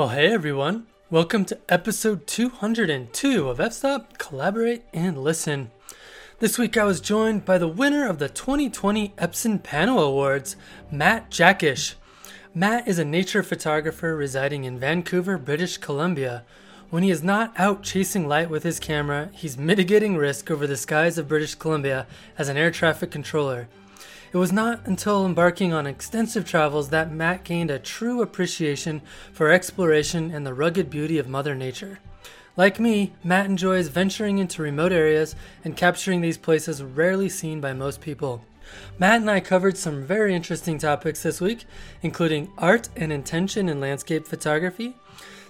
[0.00, 0.86] Well, hey everyone.
[1.10, 5.70] Welcome to episode 202 of F-Stop Collaborate and Listen.
[6.38, 10.56] This week I was joined by the winner of the 2020 Epson Pano Awards,
[10.90, 11.96] Matt Jaquish.
[12.54, 16.44] Matt is a nature photographer residing in Vancouver, British Columbia.
[16.88, 20.78] When he is not out chasing light with his camera, he's mitigating risk over the
[20.78, 22.06] skies of British Columbia
[22.38, 23.68] as an air traffic controller.
[24.32, 29.02] It was not until embarking on extensive travels that Matt gained a true appreciation
[29.32, 31.98] for exploration and the rugged beauty of Mother Nature.
[32.56, 37.72] Like me, Matt enjoys venturing into remote areas and capturing these places rarely seen by
[37.72, 38.44] most people.
[39.00, 41.64] Matt and I covered some very interesting topics this week,
[42.00, 44.94] including art and intention in landscape photography,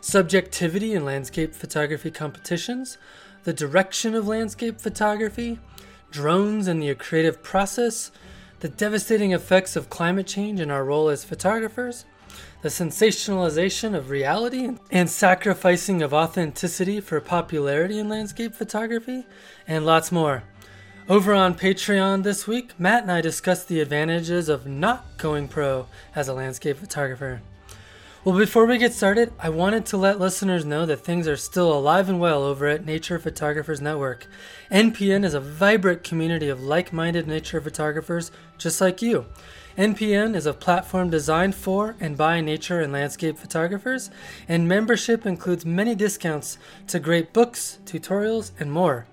[0.00, 2.96] subjectivity in landscape photography competitions,
[3.44, 5.58] the direction of landscape photography,
[6.10, 8.10] drones and the creative process,
[8.60, 12.04] the devastating effects of climate change and our role as photographers,
[12.62, 19.26] the sensationalization of reality and sacrificing of authenticity for popularity in landscape photography,
[19.66, 20.42] and lots more.
[21.08, 25.86] Over on Patreon this week, Matt and I discussed the advantages of not going pro
[26.14, 27.40] as a landscape photographer.
[28.22, 31.72] Well, before we get started, I wanted to let listeners know that things are still
[31.72, 34.26] alive and well over at Nature Photographers Network.
[34.70, 39.24] NPN is a vibrant community of like minded nature photographers just like you.
[39.78, 44.10] NPN is a platform designed for and by nature and landscape photographers,
[44.46, 49.06] and membership includes many discounts to great books, tutorials, and more.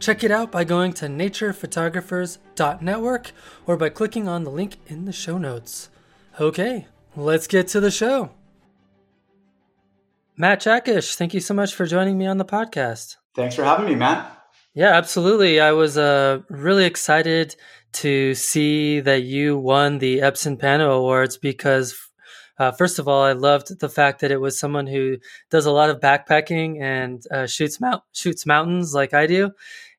[0.00, 3.32] Check it out by going to naturephotographers.network
[3.66, 5.88] or by clicking on the link in the show notes.
[6.38, 8.32] Okay, let's get to the show.
[10.40, 13.16] Matt Jaquish, thank you so much for joining me on the podcast.
[13.34, 14.42] Thanks for having me, Matt.
[14.72, 15.60] Yeah, absolutely.
[15.60, 17.56] I was uh, really excited
[17.92, 21.94] to see that you won the Epson Pano Awards because
[22.58, 25.18] uh, first of all, I loved the fact that it was someone who
[25.50, 29.50] does a lot of backpacking and uh, shoots mount shoots mountains like I do,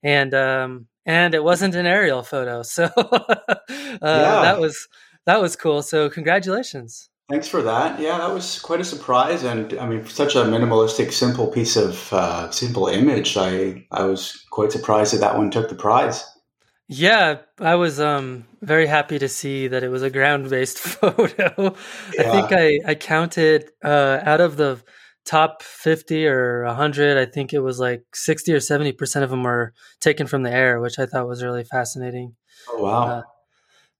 [0.01, 3.25] and um, and it wasn't an aerial photo, so uh,
[3.69, 4.41] yeah.
[4.41, 4.87] that was
[5.27, 5.83] that was cool.
[5.83, 7.10] So congratulations.
[7.31, 7.97] Thanks for that.
[7.97, 12.11] Yeah, that was quite a surprise, and I mean, such a minimalistic, simple piece of
[12.11, 13.37] uh, simple image.
[13.37, 16.25] I I was quite surprised that that one took the prize.
[16.89, 21.73] Yeah, I was um, very happy to see that it was a ground based photo.
[22.13, 22.19] Yeah.
[22.19, 24.81] I think I, I counted uh, out of the
[25.23, 29.73] top 50 or 100, I think it was like 60 or 70% of them were
[30.01, 32.35] taken from the air, which I thought was really fascinating.
[32.67, 33.03] Oh, wow.
[33.03, 33.21] Uh,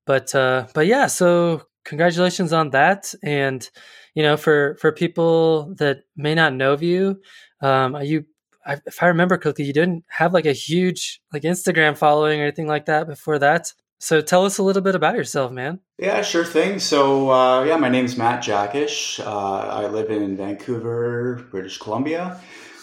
[0.06, 3.14] but, uh, but yeah, so congratulations on that.
[3.24, 3.68] And,
[4.14, 7.22] you know, for, for people that may not know of you,
[7.62, 8.26] um, you
[8.66, 12.44] I, if I remember correctly, you didn't have like a huge like Instagram following or
[12.44, 13.74] anything like that before that.
[14.00, 15.80] So tell us a little bit about yourself, man.
[16.00, 16.80] Yeah, sure thing.
[16.80, 19.20] So uh, yeah, my name's Matt Jaquish.
[19.20, 22.40] Uh, I live in Vancouver, British Columbia.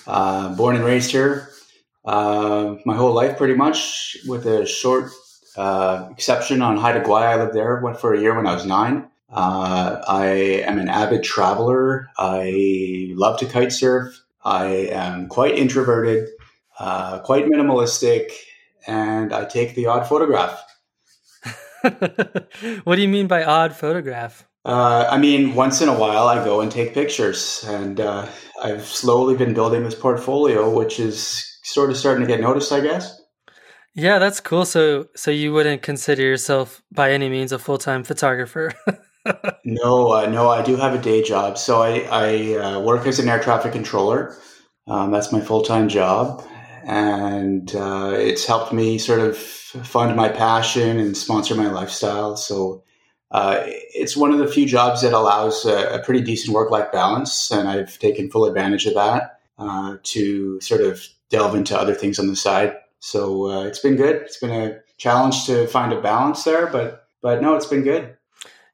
[0.06, 1.50] Uh, born and raised here.
[2.04, 5.10] Uh, my whole life, pretty much, with a short
[5.58, 7.26] uh, exception on Haida Gwaii.
[7.26, 7.80] I lived there.
[7.82, 9.08] Went for a year when I was nine.
[9.30, 10.26] Uh, I
[10.64, 12.08] am an avid traveler.
[12.16, 14.18] I love to kite surf.
[14.44, 16.28] I am quite introverted,
[16.78, 18.30] uh, quite minimalistic,
[18.86, 20.62] and I take the odd photograph.
[21.82, 24.46] what do you mean by odd photograph?
[24.64, 28.26] Uh, I mean, once in a while, I go and take pictures, and uh,
[28.62, 32.80] I've slowly been building this portfolio, which is sort of starting to get noticed, I
[32.80, 33.17] guess.
[33.98, 34.64] Yeah, that's cool.
[34.64, 38.72] So, so you wouldn't consider yourself by any means a full time photographer?
[39.64, 41.58] no, uh, no, I do have a day job.
[41.58, 44.36] So I, I uh, work as an air traffic controller.
[44.86, 46.46] Um, that's my full time job.
[46.84, 52.36] And uh, it's helped me sort of fund my passion and sponsor my lifestyle.
[52.36, 52.84] So
[53.32, 56.92] uh, it's one of the few jobs that allows a, a pretty decent work life
[56.92, 57.50] balance.
[57.50, 62.20] And I've taken full advantage of that uh, to sort of delve into other things
[62.20, 62.76] on the side.
[63.00, 64.16] So uh, it's been good.
[64.16, 68.16] It's been a challenge to find a balance there, but but no, it's been good.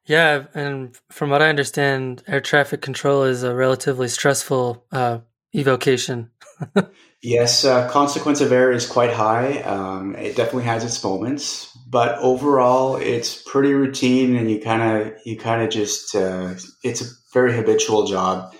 [0.06, 5.21] Yeah, and from what I understand, air traffic control is a relatively stressful uh,
[5.55, 6.31] evocation.
[7.23, 9.62] yes, uh, consequence of air is quite high.
[9.62, 15.15] Um, it definitely has its moments, but overall, it's pretty routine, and you kind of
[15.25, 18.55] you kind of just uh, it's a very habitual job.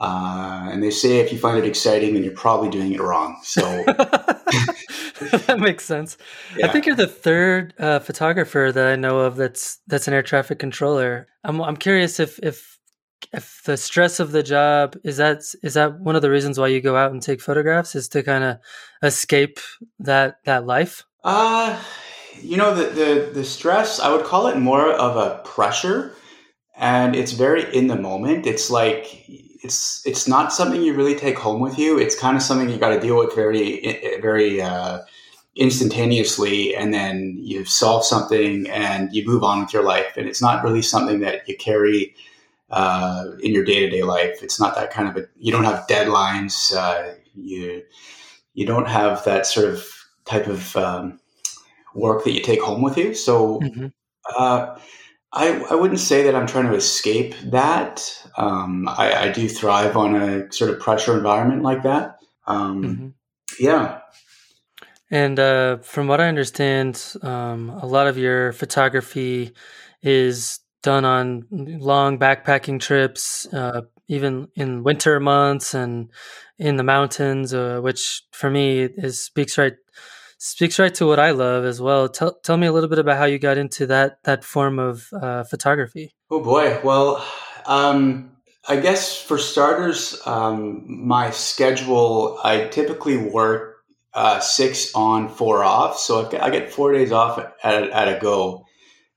[0.00, 3.38] Uh, and they say if you find it exciting, then you're probably doing it wrong.
[3.42, 3.84] So
[5.46, 6.16] that makes sense.
[6.56, 6.66] Yeah.
[6.66, 10.22] I think you're the third uh, photographer that I know of that's that's an air
[10.22, 11.28] traffic controller.
[11.44, 12.78] I'm I'm curious if if
[13.32, 16.68] if the stress of the job is that is that one of the reasons why
[16.68, 18.58] you go out and take photographs is to kind of
[19.02, 19.60] escape
[20.00, 21.04] that that life.
[21.22, 21.80] Uh
[22.40, 26.14] you know the, the the stress I would call it more of a pressure
[26.76, 28.46] and it's very in the moment.
[28.46, 29.28] It's like
[29.64, 31.98] it's it's not something you really take home with you.
[31.98, 35.00] It's kind of something you got to deal with very very uh,
[35.56, 40.16] instantaneously, and then you solve something and you move on with your life.
[40.18, 42.14] And it's not really something that you carry
[42.70, 44.42] uh, in your day to day life.
[44.42, 45.26] It's not that kind of a.
[45.38, 46.76] You don't have deadlines.
[46.76, 47.82] Uh, you
[48.52, 49.86] you don't have that sort of
[50.26, 51.18] type of um,
[51.94, 53.14] work that you take home with you.
[53.14, 53.60] So.
[53.60, 53.86] Mm-hmm.
[55.34, 58.08] I, I wouldn't say that I'm trying to escape that.
[58.36, 62.18] Um, I, I, do thrive on a sort of pressure environment like that.
[62.46, 63.08] Um, mm-hmm.
[63.58, 64.00] Yeah.
[65.10, 69.52] And uh, from what I understand, um, a lot of your photography
[70.02, 76.10] is done on long backpacking trips, uh, even in winter months and
[76.58, 79.74] in the mountains, uh, which for me is speaks right
[80.38, 82.08] speaks right to what I love as well.
[82.08, 85.08] Tell tell me a little bit about how you got into that that form of
[85.12, 86.14] uh, photography.
[86.30, 87.24] Oh boy, well,
[87.66, 88.32] um,
[88.68, 93.76] I guess for starters, um, my schedule I typically work
[94.14, 98.63] uh, six on, four off, so I get four days off at, at a go.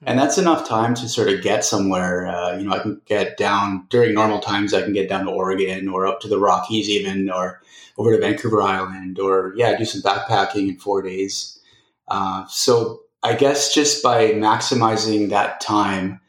[0.06, 2.28] And that's enough time to sort of get somewhere.
[2.28, 4.74] Uh, you know, I can get down during normal times.
[4.74, 7.62] I can get down to Oregon or up to the Rockies, even, or
[7.98, 11.60] over to Vancouver Island or yeah, do some backpacking in four days.
[12.08, 16.22] Uh, so I guess just by maximizing that time,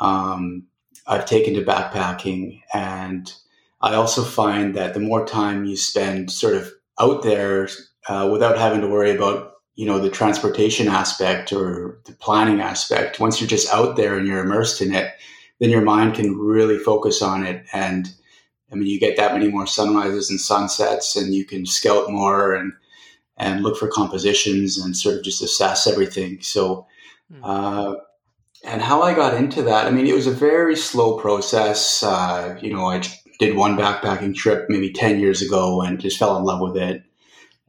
[0.00, 0.66] um,
[1.06, 3.32] I've taken to backpacking, and
[3.80, 7.68] I also find that the more time you spend sort of out there
[8.08, 13.20] uh, without having to worry about you know the transportation aspect or the planning aspect,
[13.20, 15.14] once you're just out there and you're immersed in it,
[15.58, 18.14] then your mind can really focus on it and
[18.72, 22.54] I mean, you get that many more sunrises and sunsets, and you can scout more
[22.54, 22.72] and
[23.36, 26.40] and look for compositions and sort of just assess everything.
[26.42, 26.86] So,
[27.30, 27.44] hmm.
[27.44, 27.94] uh,
[28.64, 32.02] and how I got into that, I mean, it was a very slow process.
[32.02, 33.02] Uh, you know, I
[33.38, 37.02] did one backpacking trip maybe ten years ago and just fell in love with it,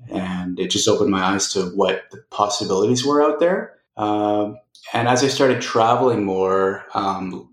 [0.09, 3.75] and it just opened my eyes to what the possibilities were out there.
[3.95, 4.53] Uh,
[4.93, 7.49] and as I started traveling more, um,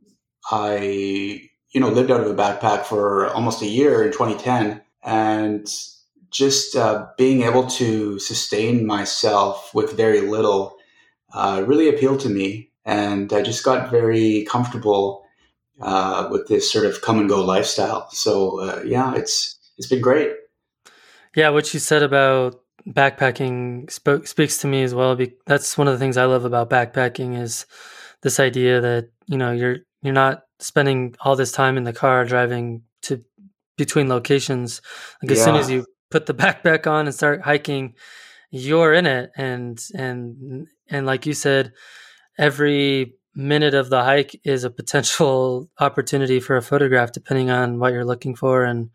[0.50, 5.68] I you know, lived out of a backpack for almost a year in 2010 and
[6.30, 10.76] just uh, being able to sustain myself with very little
[11.32, 12.70] uh, really appealed to me.
[12.84, 15.24] And I just got very comfortable
[15.80, 18.10] uh, with this sort of come and go lifestyle.
[18.10, 20.32] So uh, yeah, it's it's been great.
[21.36, 25.16] Yeah, what you said about backpacking spoke, speaks to me as well.
[25.46, 27.66] That's one of the things I love about backpacking is
[28.22, 32.24] this idea that you know you're you're not spending all this time in the car
[32.24, 33.22] driving to
[33.76, 34.82] between locations.
[35.22, 35.44] Like as yeah.
[35.44, 37.94] soon as you put the backpack on and start hiking,
[38.50, 39.30] you're in it.
[39.36, 41.72] And and and like you said,
[42.38, 47.92] every minute of the hike is a potential opportunity for a photograph, depending on what
[47.92, 48.90] you're looking for and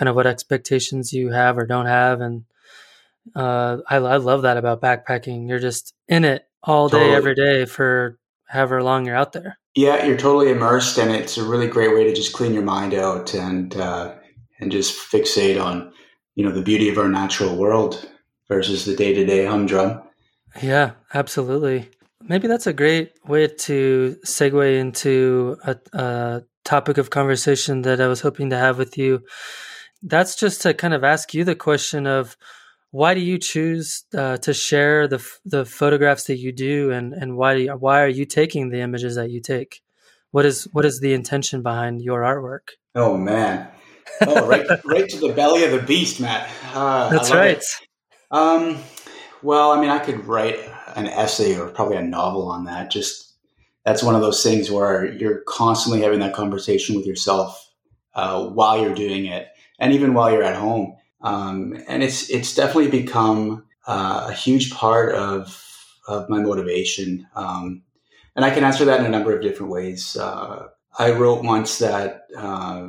[0.00, 2.22] kind of what expectations you have or don't have.
[2.22, 2.44] And
[3.36, 5.46] uh, I, I love that about backpacking.
[5.46, 7.16] You're just in it all day, totally.
[7.16, 9.58] every day for however long you're out there.
[9.76, 12.94] Yeah, you're totally immersed, and it's a really great way to just clean your mind
[12.94, 14.14] out and uh,
[14.58, 15.92] and just fixate on
[16.34, 18.08] you know the beauty of our natural world
[18.48, 20.00] versus the day to day humdrum.
[20.62, 21.90] Yeah, absolutely.
[22.22, 28.08] Maybe that's a great way to segue into a, a topic of conversation that I
[28.08, 29.22] was hoping to have with you.
[30.02, 32.36] That's just to kind of ask you the question of
[32.90, 37.36] why do you choose uh, to share the the photographs that you do, and and
[37.36, 39.82] why you, why are you taking the images that you take?
[40.32, 42.70] What is what is the intention behind your artwork?
[42.94, 43.68] Oh man,
[44.22, 46.50] oh right right to the belly of the beast, Matt.
[46.72, 47.58] Uh, That's right.
[47.58, 47.64] It.
[48.30, 48.78] Um,
[49.42, 50.58] well, I mean, I could write
[50.96, 52.90] an essay or probably a novel on that.
[52.90, 53.34] Just
[53.84, 57.70] that's one of those things where you're constantly having that conversation with yourself
[58.14, 59.48] uh, while you're doing it,
[59.80, 64.70] and even while you're at home um, and it's it's definitely become uh, a huge
[64.70, 65.64] part of
[66.06, 67.26] of my motivation.
[67.34, 67.82] Um,
[68.34, 70.16] and I can answer that in a number of different ways.
[70.16, 70.68] Uh,
[70.98, 72.88] I wrote once that uh,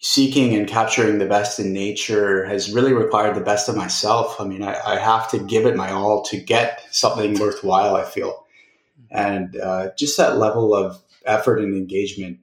[0.00, 4.40] seeking and capturing the best in nature has really required the best of myself.
[4.40, 7.94] I mean, I, I have to give it my all to get something worthwhile.
[7.94, 8.44] I feel,
[9.10, 12.38] and uh, just that level of effort and engagement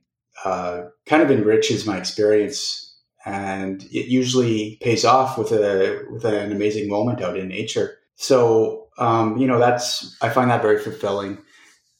[0.45, 2.88] uh, kind of enriches my experience
[3.25, 7.97] and it usually pays off with a with an amazing moment out in nature.
[8.15, 11.39] So um, you know that's I find that very fulfilling.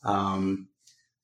[0.04, 0.68] Um,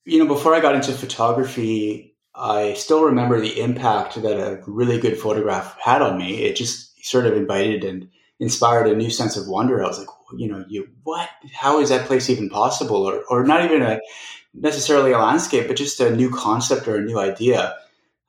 [0.04, 5.00] you know, before I got into photography, I still remember the impact that a really
[5.00, 6.44] good photograph had on me.
[6.44, 9.82] It just sort of invited and inspired a new sense of wonder.
[9.82, 11.28] I was like, you know, you what?
[11.54, 13.08] How is that place even possible?
[13.08, 14.00] Or or not even a
[14.52, 17.74] necessarily a landscape, but just a new concept or a new idea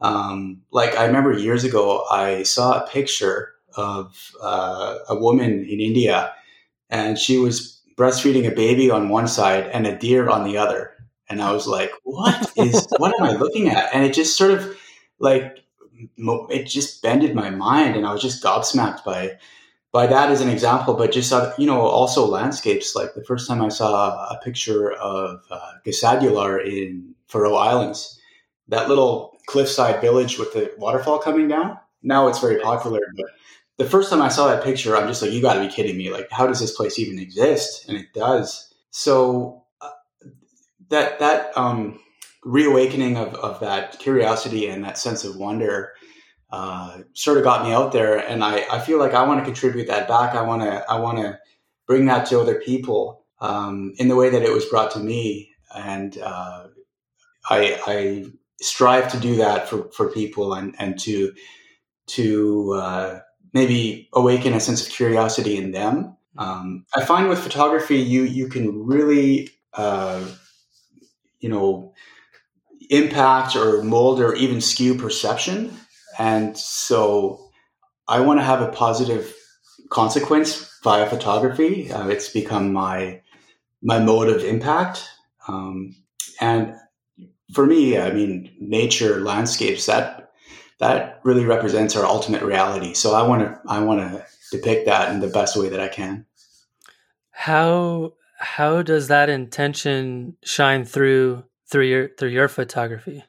[0.02, 5.80] Um, like I remember years ago, I saw a picture of uh, a woman in
[5.80, 6.34] India,
[6.90, 10.94] and she was breastfeeding a baby on one side and a deer on the other.
[11.30, 12.88] And I was like, "What is?
[12.98, 14.78] what am I looking at?" And it just sort of
[15.20, 15.60] like
[16.50, 19.38] it just bended my mind, and I was just gobsmacked by
[19.92, 20.94] by that as an example.
[20.94, 22.96] But just you know, also landscapes.
[22.96, 28.20] Like the first time I saw a picture of uh, Gasadalur in Faroe Islands,
[28.70, 31.80] that little cliffside village with the waterfall coming down.
[32.04, 33.26] Now it's very popular, but
[33.78, 35.98] the first time I saw that picture, I'm just like, you got to be kidding
[35.98, 36.12] me!
[36.12, 37.88] Like, how does this place even exist?
[37.88, 38.74] And it does.
[38.92, 39.90] So uh,
[40.90, 42.00] that that um,
[42.44, 45.94] reawakening of, of that curiosity and that sense of wonder
[46.50, 49.46] uh, sort of got me out there, and I, I feel like I want to
[49.46, 50.34] contribute that back.
[50.34, 51.40] I want to I want to
[51.86, 55.52] bring that to other people um, in the way that it was brought to me,
[55.76, 56.68] and uh,
[57.50, 58.26] I, I
[58.62, 61.34] strive to do that for, for people and, and to
[62.08, 63.20] to uh,
[63.54, 66.16] maybe awaken a sense of curiosity in them.
[66.38, 70.24] Um, I find with photography, you you can really uh,
[71.40, 71.94] you know
[72.90, 75.74] impact or mold or even skew perception,
[76.18, 77.50] and so
[78.08, 79.36] I want to have a positive
[79.90, 81.92] consequence via photography.
[81.92, 83.22] Uh, it's become my
[83.82, 85.10] my mode of impact,
[85.48, 85.96] um,
[86.40, 86.76] and
[87.54, 90.32] for me, I mean, nature, landscapes that
[90.80, 92.94] that really represents our ultimate reality.
[92.94, 95.88] So I want to I want to depict that in the best way that I
[95.88, 96.26] can.
[97.32, 103.24] How how does that intention shine through through your through your photography?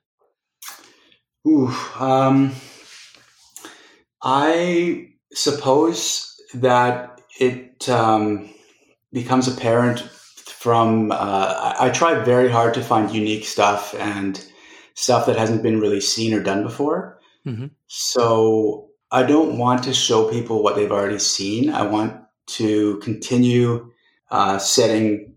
[1.47, 2.53] Ooh, um,
[4.23, 8.51] I suppose that it um,
[9.13, 10.01] becomes apparent
[10.59, 11.12] from.
[11.12, 14.45] Uh, I, I try very hard to find unique stuff and
[14.95, 17.21] stuff that hasn't been really seen or done before.
[17.47, 17.67] Mm-hmm.
[17.87, 21.71] So I don't want to show people what they've already seen.
[21.71, 22.21] I want
[22.59, 23.93] to continue
[24.31, 25.35] uh, setting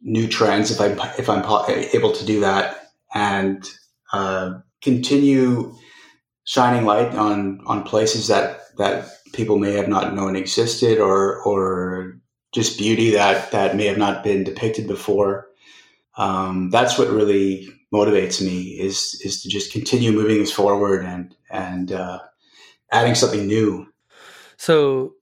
[0.00, 1.44] new trends if I'm if I'm
[1.94, 3.68] able to do that, and
[4.12, 5.74] uh, continue
[6.44, 12.18] shining light on on places that that people may have not known existed, or or
[12.58, 15.46] just beauty that that may have not been depicted before.
[16.16, 21.36] Um, that's what really motivates me is is to just continue moving us forward and
[21.50, 22.18] and uh,
[22.90, 23.86] adding something new.
[24.56, 25.14] So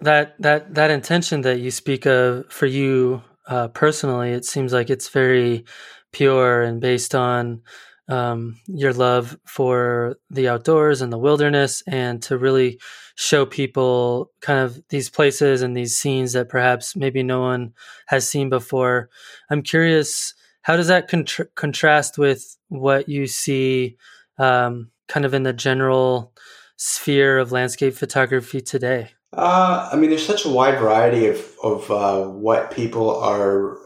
[0.00, 4.88] that that that intention that you speak of for you uh, personally, it seems like
[4.88, 5.64] it's very
[6.12, 7.62] pure and based on
[8.08, 12.78] um, your love for the outdoors and the wilderness, and to really
[13.16, 17.72] show people kind of these places and these scenes that perhaps maybe no one
[18.06, 19.08] has seen before.
[19.50, 23.98] I'm curious how does that contra- contrast with what you see
[24.38, 26.32] um, kind of in the general
[26.76, 29.10] sphere of landscape photography today?
[29.34, 33.76] Uh, I mean, there's such a wide variety of, of uh, what people are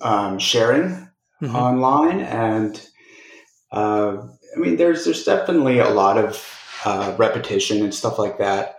[0.00, 1.08] um, sharing
[1.40, 1.54] mm-hmm.
[1.54, 2.20] online.
[2.20, 2.88] And
[3.70, 4.16] uh,
[4.56, 8.78] I mean, there's, there's definitely a lot of uh, repetition and stuff like that.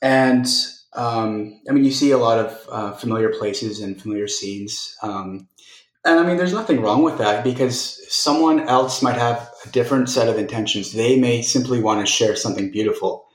[0.00, 0.46] And
[0.94, 4.96] um, I mean, you see a lot of uh, familiar places and familiar scenes.
[5.02, 5.48] Um,
[6.04, 10.08] and I mean, there's nothing wrong with that because someone else might have a different
[10.08, 10.92] set of intentions.
[10.92, 13.26] They may simply want to share something beautiful.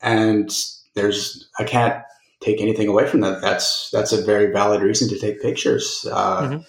[0.00, 0.50] And
[0.94, 2.02] there's, I can't
[2.40, 3.40] take anything away from that.
[3.40, 6.06] That's, that's a very valid reason to take pictures.
[6.10, 6.60] Uh, mm-hmm.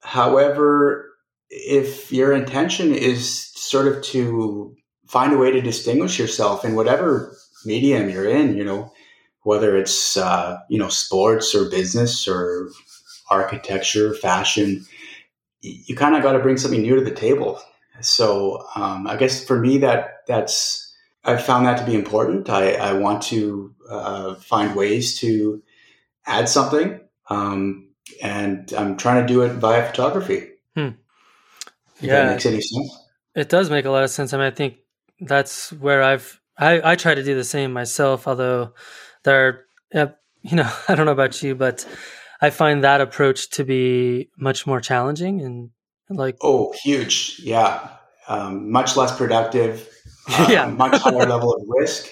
[0.00, 1.10] However,
[1.48, 4.74] if your intention is sort of to
[5.06, 8.92] find a way to distinguish yourself in whatever medium you're in, you know,
[9.42, 12.70] whether it's, uh, you know, sports or business or
[13.30, 14.84] architecture, fashion,
[15.60, 17.60] you kind of got to bring something new to the table.
[18.00, 20.92] So um, I guess for me, that that's
[21.24, 22.50] I found that to be important.
[22.50, 25.62] I, I want to uh, find ways to
[26.26, 27.88] add something, um,
[28.20, 30.48] and I'm trying to do it via photography.
[30.74, 30.88] Hmm.
[32.00, 32.98] yeah, that makes any sense.
[33.34, 34.32] It does make a lot of sense.
[34.32, 34.76] I mean, I think
[35.26, 38.28] that's where I've I, I try to do the same myself.
[38.28, 38.74] Although
[39.24, 41.86] there, are, you know, I don't know about you, but
[42.40, 45.70] I find that approach to be much more challenging and
[46.10, 47.88] like oh, huge, yeah,
[48.28, 49.88] um, much less productive,
[50.28, 52.08] uh, yeah, much higher level of risk.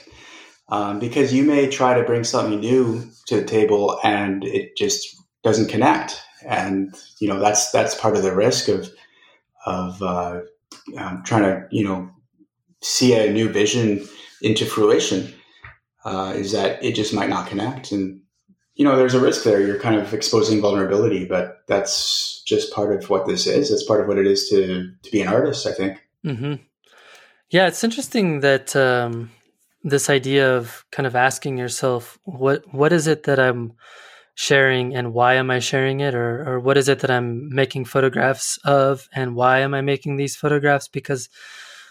[0.68, 5.16] Um, because you may try to bring something new to the table and it just
[5.42, 8.88] doesn't connect, and you know that's that's part of the risk of
[9.66, 10.40] of uh,
[10.96, 12.08] um, trying to you know
[12.82, 14.06] see a new vision
[14.42, 15.34] into fruition.
[16.02, 18.22] Uh, is that it just might not connect, and
[18.74, 19.60] you know, there's a risk there.
[19.60, 23.70] You're kind of exposing vulnerability, but that's just part of what this is.
[23.70, 25.66] It's part of what it is to to be an artist.
[25.66, 26.00] I think.
[26.24, 26.54] Mm-hmm.
[27.50, 29.30] Yeah, it's interesting that um,
[29.82, 33.72] this idea of kind of asking yourself what what is it that I'm
[34.34, 37.84] sharing and why am I sharing it or or what is it that I'm making
[37.84, 41.28] photographs of and why am I making these photographs because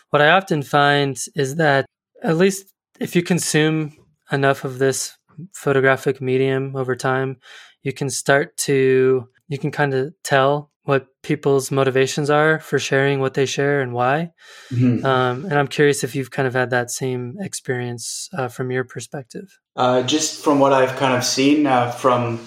[0.09, 1.85] what I often find is that
[2.23, 3.95] at least if you consume
[4.31, 5.17] enough of this
[5.53, 7.37] photographic medium over time,
[7.83, 13.19] you can start to you can kind of tell what people's motivations are for sharing
[13.19, 14.31] what they share and why.
[14.71, 15.05] Mm-hmm.
[15.05, 18.83] Um, and I'm curious if you've kind of had that same experience uh, from your
[18.83, 19.59] perspective.
[19.75, 22.37] Uh, just from what I've kind of seen uh, from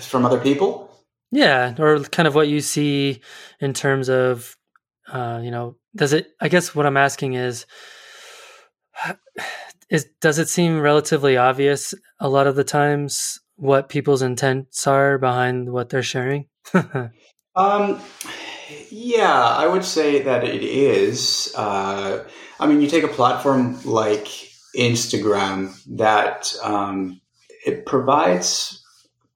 [0.00, 0.88] from other people.
[1.30, 3.22] Yeah, or kind of what you see
[3.60, 4.54] in terms of,
[5.10, 6.28] uh, you know, does it?
[6.40, 7.66] I guess what I'm asking is,
[9.90, 15.18] is does it seem relatively obvious a lot of the times what people's intents are
[15.18, 16.46] behind what they're sharing?
[17.54, 18.00] um,
[18.90, 21.52] yeah, I would say that it is.
[21.56, 22.24] Uh,
[22.58, 24.26] I mean, you take a platform like
[24.76, 27.20] Instagram that um,
[27.66, 28.82] it provides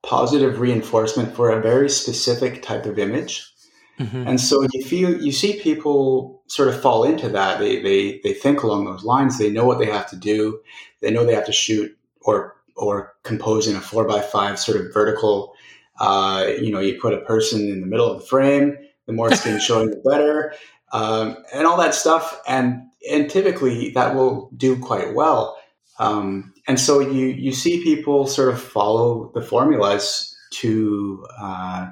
[0.03, 3.53] positive reinforcement for a very specific type of image.
[3.99, 4.29] Mm-hmm.
[4.29, 7.59] And so you feel you see people sort of fall into that.
[7.59, 9.39] They, they they think along those lines.
[9.39, 10.61] They know what they have to do.
[11.01, 14.79] They know they have to shoot or or compose in a four by five sort
[14.79, 15.55] of vertical.
[15.99, 18.77] Uh, you know, you put a person in the middle of the frame.
[19.07, 20.55] The more skin showing, the better,
[20.93, 22.39] um, and all that stuff.
[22.47, 25.59] And and typically that will do quite well.
[25.99, 31.89] Um, and so you you see people sort of follow the formulas to uh,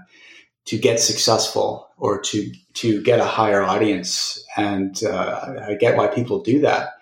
[0.66, 4.45] to get successful or to to get a higher audience.
[4.57, 6.95] And uh, I get why people do that.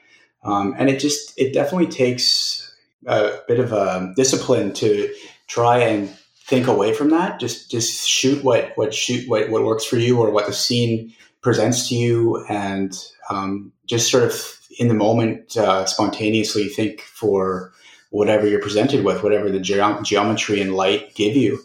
[0.45, 2.75] Um, and it just it definitely takes
[3.07, 5.13] a bit of a discipline to
[5.47, 6.09] try and
[6.45, 7.41] think away from that.
[7.41, 11.15] Just just shoot what what shoot what, what works for you or what the scene
[11.41, 12.93] presents to you, and
[13.31, 17.73] um, just sort of in the moment uh, spontaneously think for
[18.11, 21.59] whatever you're presented with, whatever the ge- geometry and light give you.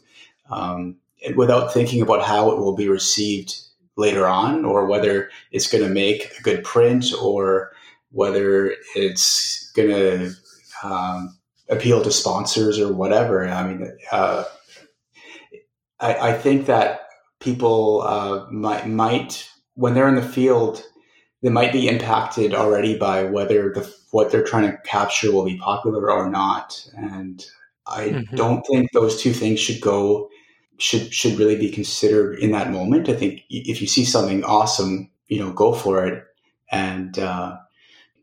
[0.49, 0.95] Um,
[1.35, 3.55] without thinking about how it will be received
[3.95, 7.71] later on or whether it's going to make a good print or
[8.11, 10.33] whether it's going to
[10.83, 11.37] um,
[11.69, 13.47] appeal to sponsors or whatever.
[13.47, 14.43] I mean, uh,
[15.99, 17.07] I, I, think that
[17.39, 20.83] people uh, might, might, when they're in the field,
[21.41, 25.57] they might be impacted already by whether the what they're trying to capture will be
[25.57, 26.89] popular or not.
[26.95, 27.45] And
[27.85, 28.35] I mm-hmm.
[28.35, 30.29] don't think those two things should go
[30.77, 33.09] should should really be considered in that moment.
[33.09, 36.23] I think if you see something awesome, you know, go for it,
[36.71, 37.57] and uh,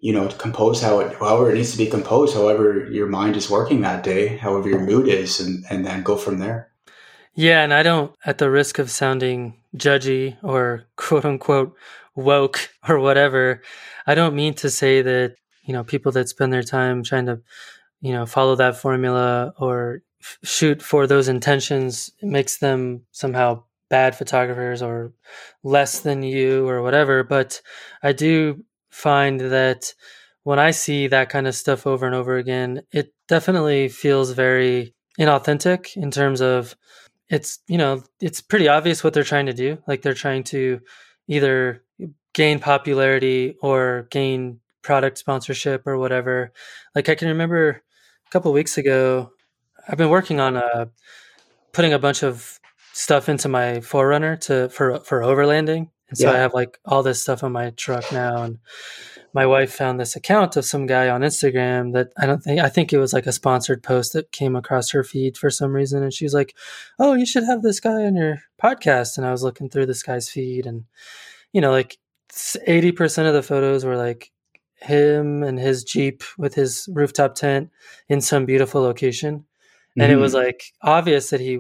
[0.01, 3.51] you know, compose how it, however it needs to be composed, however your mind is
[3.51, 6.71] working that day, however your mood is, and and then go from there.
[7.35, 11.77] Yeah, and I don't, at the risk of sounding judgy or quote unquote
[12.15, 13.63] woke or whatever,
[14.07, 17.41] I don't mean to say that you know people that spend their time trying to
[18.01, 20.03] you know follow that formula or
[20.43, 25.13] shoot for those intentions makes them somehow bad photographers or
[25.63, 27.23] less than you or whatever.
[27.23, 27.61] But
[28.03, 29.95] I do find that
[30.43, 34.95] when I see that kind of stuff over and over again, it definitely feels very
[35.19, 36.77] inauthentic in terms of
[37.29, 39.79] it's, you know, it's pretty obvious what they're trying to do.
[39.87, 40.81] Like they're trying to
[41.29, 41.83] either
[42.35, 46.53] gain popularity or gain product sponsorship or whatever.
[46.95, 47.83] Like I can remember
[48.27, 49.31] a couple weeks ago,
[49.89, 50.87] I've been working on uh,
[51.73, 52.61] putting a bunch of
[52.93, 56.37] stuff into my 4Runner to for for overlanding, and so yeah.
[56.37, 58.43] I have like all this stuff on my truck now.
[58.43, 58.59] And
[59.35, 62.69] my wife found this account of some guy on Instagram that I don't think I
[62.69, 66.03] think it was like a sponsored post that came across her feed for some reason,
[66.03, 66.55] and she's like,
[66.99, 70.03] "Oh, you should have this guy on your podcast." And I was looking through this
[70.03, 70.85] guy's feed, and
[71.53, 71.99] you know, like
[72.67, 74.31] eighty percent of the photos were like
[74.77, 77.71] him and his jeep with his rooftop tent
[78.09, 79.45] in some beautiful location
[79.97, 80.19] and mm-hmm.
[80.19, 80.47] it was mm-hmm.
[80.47, 81.59] like obvious that he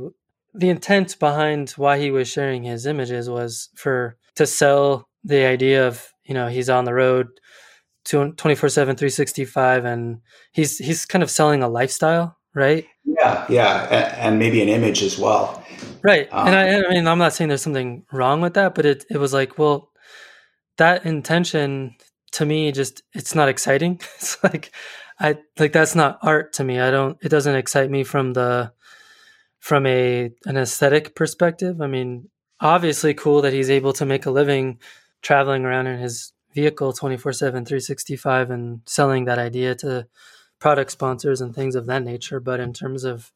[0.55, 5.87] the intent behind why he was sharing his images was for to sell the idea
[5.87, 7.29] of you know he's on the road
[8.05, 10.21] 24 7 365 and
[10.53, 15.19] he's he's kind of selling a lifestyle right yeah yeah and maybe an image as
[15.19, 15.65] well
[16.03, 18.87] right um, and I, I mean i'm not saying there's something wrong with that but
[18.87, 19.91] it, it was like well
[20.77, 21.97] that intention
[22.33, 24.71] to me just it's not exciting it's like
[25.19, 26.81] I like that's not art to me.
[26.81, 28.73] I don't it doesn't excite me from the
[29.61, 31.81] from a an aesthetic perspective.
[31.81, 32.29] I mean,
[32.61, 34.81] obviously cool that he's able to make a living
[35.23, 40.07] traveling around in his vehicle 24/7 365 and selling that idea to
[40.61, 43.33] product sponsors and things of that nature, but in terms of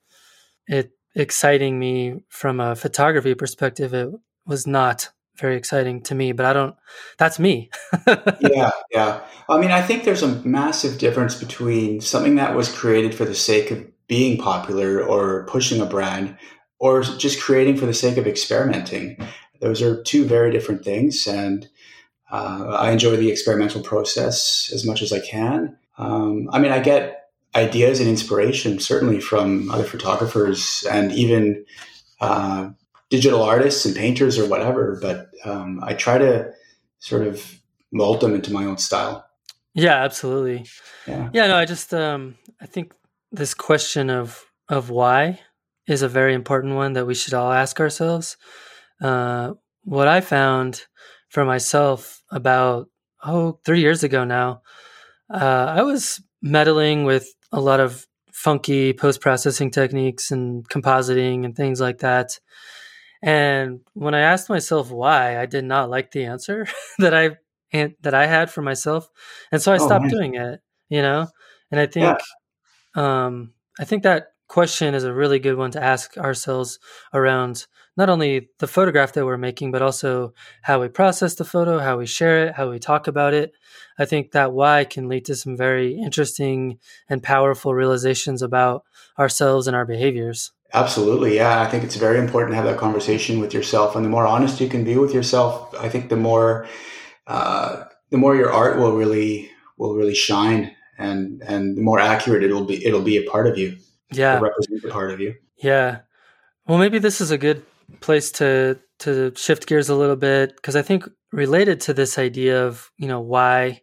[0.67, 4.11] it exciting me from a photography perspective, it
[4.47, 6.75] was not very exciting to me, but I don't
[7.19, 7.71] that's me.
[8.41, 8.71] yeah.
[8.91, 9.21] Yeah.
[9.49, 13.35] I mean, I think there's a massive difference between something that was created for the
[13.35, 16.37] sake of being popular or pushing a brand
[16.79, 19.17] or just creating for the sake of experimenting.
[19.61, 21.27] Those are two very different things.
[21.27, 21.69] And
[22.31, 25.77] uh, I enjoy the experimental process as much as I can.
[25.97, 31.65] Um, I mean, I get ideas and inspiration certainly from other photographers and even
[32.21, 32.71] uh,
[33.11, 36.53] digital artists and painters or whatever, but um, I try to
[36.99, 37.61] sort of
[37.93, 39.25] mold them into my own style.
[39.75, 40.67] Yeah, absolutely.
[41.07, 42.93] Yeah, yeah no, I just um, I think
[43.33, 45.41] this question of of why
[45.87, 48.37] is a very important one that we should all ask ourselves.
[49.01, 50.83] Uh, what I found
[51.29, 52.89] for myself about
[53.25, 54.63] oh three years ago now,
[55.33, 61.57] uh, I was meddling with a lot of funky post processing techniques and compositing and
[61.57, 62.39] things like that.
[63.23, 66.67] And when I asked myself why, I did not like the answer
[66.99, 67.37] that I
[68.03, 69.11] that I had for myself,
[69.53, 70.61] and so I oh, stopped doing it.
[70.89, 71.29] You know,
[71.71, 72.19] and I think,
[72.97, 73.27] yeah.
[73.27, 76.79] um, I think that question is a really good one to ask ourselves
[77.13, 77.67] around
[77.99, 81.99] not only the photograph that we're making, but also how we process the photo, how
[81.99, 83.53] we share it, how we talk about it.
[83.99, 86.79] I think that why can lead to some very interesting
[87.09, 88.85] and powerful realizations about
[89.19, 90.53] ourselves and our behaviors.
[90.75, 91.37] Absolutely.
[91.37, 91.61] Yeah.
[91.61, 93.97] I think it's very important to have that conversation with yourself.
[93.97, 96.67] And the more honest you can be with yourself, I think the more,
[97.27, 102.43] uh, the more your art will really, will really shine and, and the more accurate
[102.43, 103.77] it'll be, it'll be a part of you.
[104.13, 104.39] Yeah.
[104.41, 105.35] Represent a part of you.
[105.57, 106.01] Yeah.
[106.67, 107.63] Well, maybe this is a good
[108.01, 112.67] place to, to shift gears a little bit because I think related to this idea
[112.67, 113.83] of, you know, why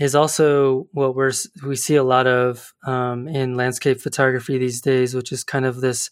[0.00, 1.30] is also what we're
[1.64, 5.82] we see a lot of um, in landscape photography these days, which is kind of
[5.82, 6.10] this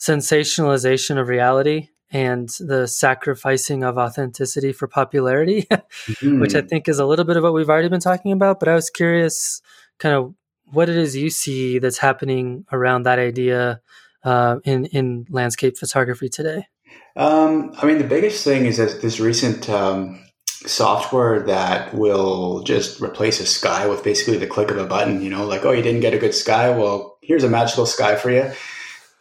[0.00, 6.40] sensationalization of reality and the sacrificing of authenticity for popularity, mm-hmm.
[6.40, 6.66] which I mm-hmm.
[6.66, 8.58] think is a little bit of what we've already been talking about.
[8.58, 9.62] But I was curious,
[10.00, 10.34] kind of
[10.72, 13.80] what it is you see that's happening around that idea
[14.24, 16.66] uh, in in landscape photography today.
[17.14, 20.18] Um, I mean, the biggest thing is that this recent um,
[20.66, 25.22] software that will just replace a sky with basically the click of a button.
[25.22, 26.70] You know, like oh, you didn't get a good sky.
[26.70, 28.50] Well, here's a magical sky for you,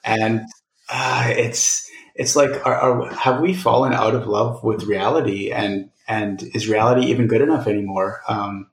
[0.03, 0.41] and
[0.89, 5.89] uh, it's it's like are, are, have we fallen out of love with reality and
[6.07, 8.69] and is reality even good enough anymore um,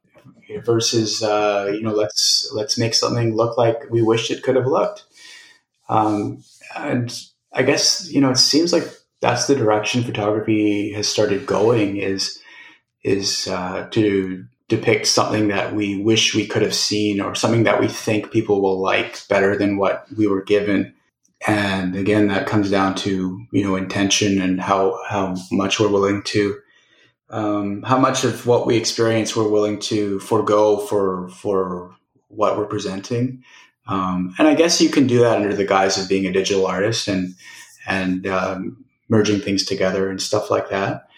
[0.65, 4.67] versus uh, you know let's let's make something look like we wished it could have
[4.67, 5.05] looked
[5.89, 6.43] um,
[6.77, 8.85] and i guess you know it seems like
[9.21, 12.40] that's the direction photography has started going is
[13.03, 17.81] is uh, to depict something that we wish we could have seen or something that
[17.81, 20.95] we think people will like better than what we were given.
[21.47, 26.23] And again, that comes down to you know intention and how how much we're willing
[26.25, 26.61] to
[27.31, 31.95] um, how much of what we experience we're willing to forego for for
[32.29, 33.43] what we're presenting.
[33.87, 36.67] Um, and I guess you can do that under the guise of being a digital
[36.67, 37.35] artist and
[37.87, 41.09] and um, merging things together and stuff like that.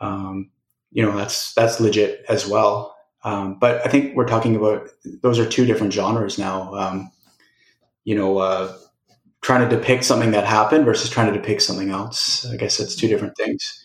[0.00, 0.50] Um,
[0.94, 2.96] you know that's that's legit as well.
[3.24, 4.88] Um, but I think we're talking about
[5.22, 6.72] those are two different genres now.
[6.74, 7.10] Um,
[8.04, 8.76] you know, uh,
[9.42, 12.46] trying to depict something that happened versus trying to depict something else.
[12.46, 13.84] I guess it's two different things.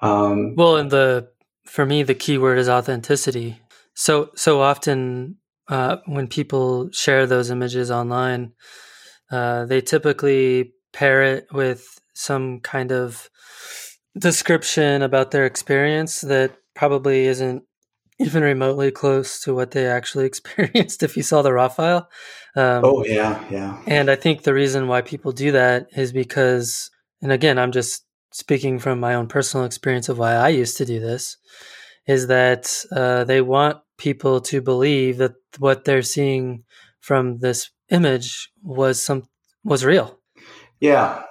[0.00, 1.28] Um, well, and the
[1.66, 3.60] for me the key word is authenticity.
[3.94, 5.36] So so often
[5.68, 8.54] uh, when people share those images online,
[9.30, 13.28] uh, they typically pair it with some kind of
[14.18, 17.62] description about their experience that probably isn't
[18.18, 22.08] even remotely close to what they actually experienced if you saw the raw file.
[22.56, 23.80] Um, oh, yeah, yeah.
[23.86, 26.90] And I think the reason why people do that is because,
[27.22, 30.84] and again, I'm just speaking from my own personal experience of why I used to
[30.84, 31.36] do this,
[32.06, 36.64] is that uh, they want people to believe that what they're seeing
[37.00, 39.24] from this image was some
[39.64, 40.18] was real.
[40.80, 41.22] Yeah,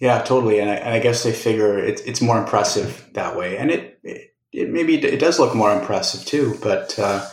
[0.00, 0.58] yeah, totally.
[0.58, 3.56] And I, and I guess they figure it, it's more impressive that way.
[3.56, 7.26] And it, it, it, maybe it does look more impressive too, but, uh,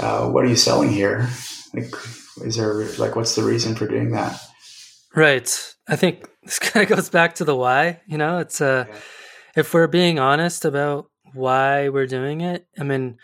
[0.00, 1.28] uh, what are you selling here?
[1.72, 1.94] Like,
[2.42, 4.40] is there like, what's the reason for doing that?
[5.14, 5.74] Right.
[5.86, 8.96] I think this kind of goes back to the why, you know, it's, uh, yeah.
[9.54, 13.18] if we're being honest about why we're doing it, I mean,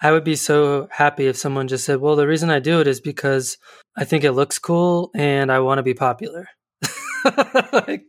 [0.00, 2.86] I would be so happy if someone just said, well, the reason I do it
[2.86, 3.58] is because
[3.96, 6.48] I think it looks cool and I want to be popular
[7.72, 8.04] like,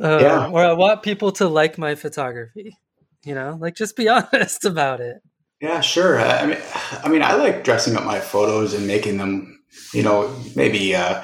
[0.00, 0.50] uh, yeah.
[0.50, 2.76] Or I want people to like my photography.
[3.24, 5.22] You know, like just be honest about it.
[5.60, 6.20] Yeah, sure.
[6.20, 6.58] I mean,
[7.04, 9.62] I mean, I like dressing up my photos and making them,
[9.94, 11.22] you know, maybe uh,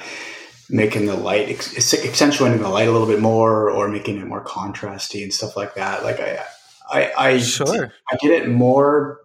[0.70, 5.24] making the light accentuating the light a little bit more, or making it more contrasty
[5.24, 6.04] and stuff like that.
[6.04, 6.44] Like I,
[6.88, 7.92] I, I sure.
[8.12, 9.22] I did it more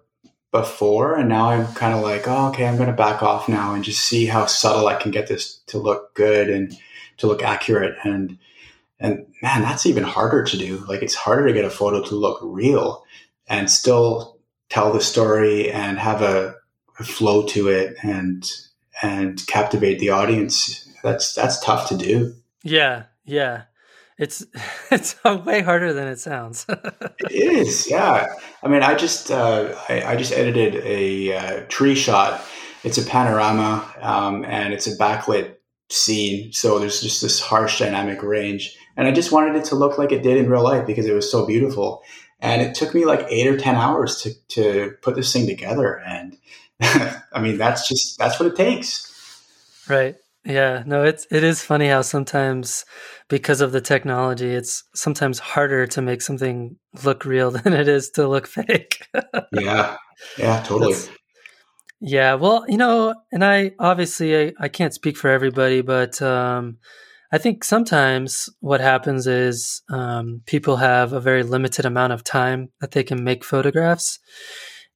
[0.51, 3.75] before, and now I'm kind of like, oh, okay, I'm going to back off now
[3.75, 6.75] and just see how subtle I can get this to look good and
[7.23, 7.95] to look accurate.
[8.03, 8.38] And
[8.99, 10.83] and man, that's even harder to do.
[10.88, 13.03] Like it's harder to get a photo to look real
[13.47, 14.38] and still
[14.69, 16.55] tell the story and have a,
[16.99, 18.49] a flow to it and
[19.01, 20.88] and captivate the audience.
[21.03, 22.36] That's that's tough to do.
[22.63, 23.63] Yeah, yeah.
[24.17, 24.45] It's
[24.91, 26.65] it's way harder than it sounds.
[26.69, 28.33] it is, yeah.
[28.62, 32.41] I mean, I just uh, I, I, just edited a uh, tree shot.
[32.83, 35.55] It's a panorama, um, and it's a backlit
[35.93, 36.51] scene.
[36.51, 40.12] So there's just this harsh dynamic range, and I just wanted it to look like
[40.12, 42.03] it did in real life because it was so beautiful.
[42.39, 46.01] And it took me like eight or ten hours to to put this thing together.
[46.06, 46.38] And
[46.82, 49.10] I mean, that's just that's what it takes.
[49.88, 50.15] Right.
[50.45, 52.84] Yeah, no, it's it is funny how sometimes
[53.29, 56.75] because of the technology, it's sometimes harder to make something
[57.06, 59.08] look real than it is to look fake.
[59.53, 59.95] yeah,
[60.38, 60.93] yeah, totally.
[60.93, 61.10] That's,
[62.03, 66.77] yeah, well, you know, and I obviously I, I can't speak for everybody, but um,
[67.31, 72.69] I think sometimes what happens is um, people have a very limited amount of time
[72.81, 74.19] that they can make photographs,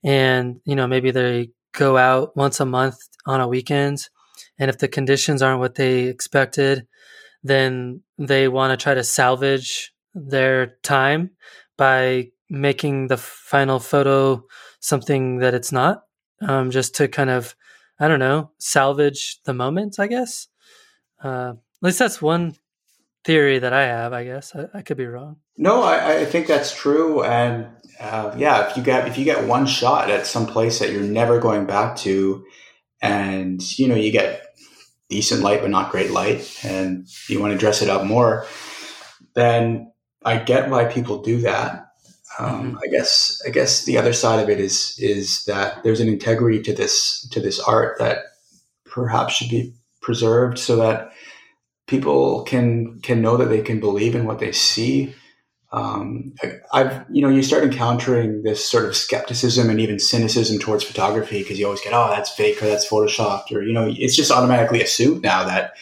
[0.03, 4.09] and you know maybe they go out once a month on a weekend
[4.59, 6.87] and if the conditions aren't what they expected,
[7.43, 11.31] then they want to try to salvage their time
[11.77, 14.43] by making the final photo
[14.79, 16.03] something that it's not,
[16.41, 17.55] um, just to kind of,
[17.99, 20.47] I don't know, salvage the moment, I guess.
[21.23, 22.55] Uh, at least that's one
[23.23, 24.55] theory that I have, I guess.
[24.55, 25.37] I, I could be wrong.
[25.57, 27.23] No, I, I think that's true.
[27.23, 27.67] And
[27.99, 31.01] uh, yeah, if you get if you get one shot at some place that you're
[31.01, 32.45] never going back to,
[33.01, 34.55] and you know you get
[35.09, 38.45] decent light but not great light and you want to dress it up more
[39.35, 39.91] then
[40.25, 41.86] i get why people do that
[42.39, 42.77] um, mm-hmm.
[42.83, 46.61] i guess i guess the other side of it is is that there's an integrity
[46.61, 48.19] to this to this art that
[48.85, 51.11] perhaps should be preserved so that
[51.87, 55.13] people can can know that they can believe in what they see
[55.71, 56.33] um,
[56.71, 61.43] I've, you know, you start encountering this sort of skepticism and even cynicism towards photography
[61.43, 64.31] because you always get, oh, that's fake or that's photoshopped, or you know, it's just
[64.31, 65.73] automatically assumed now that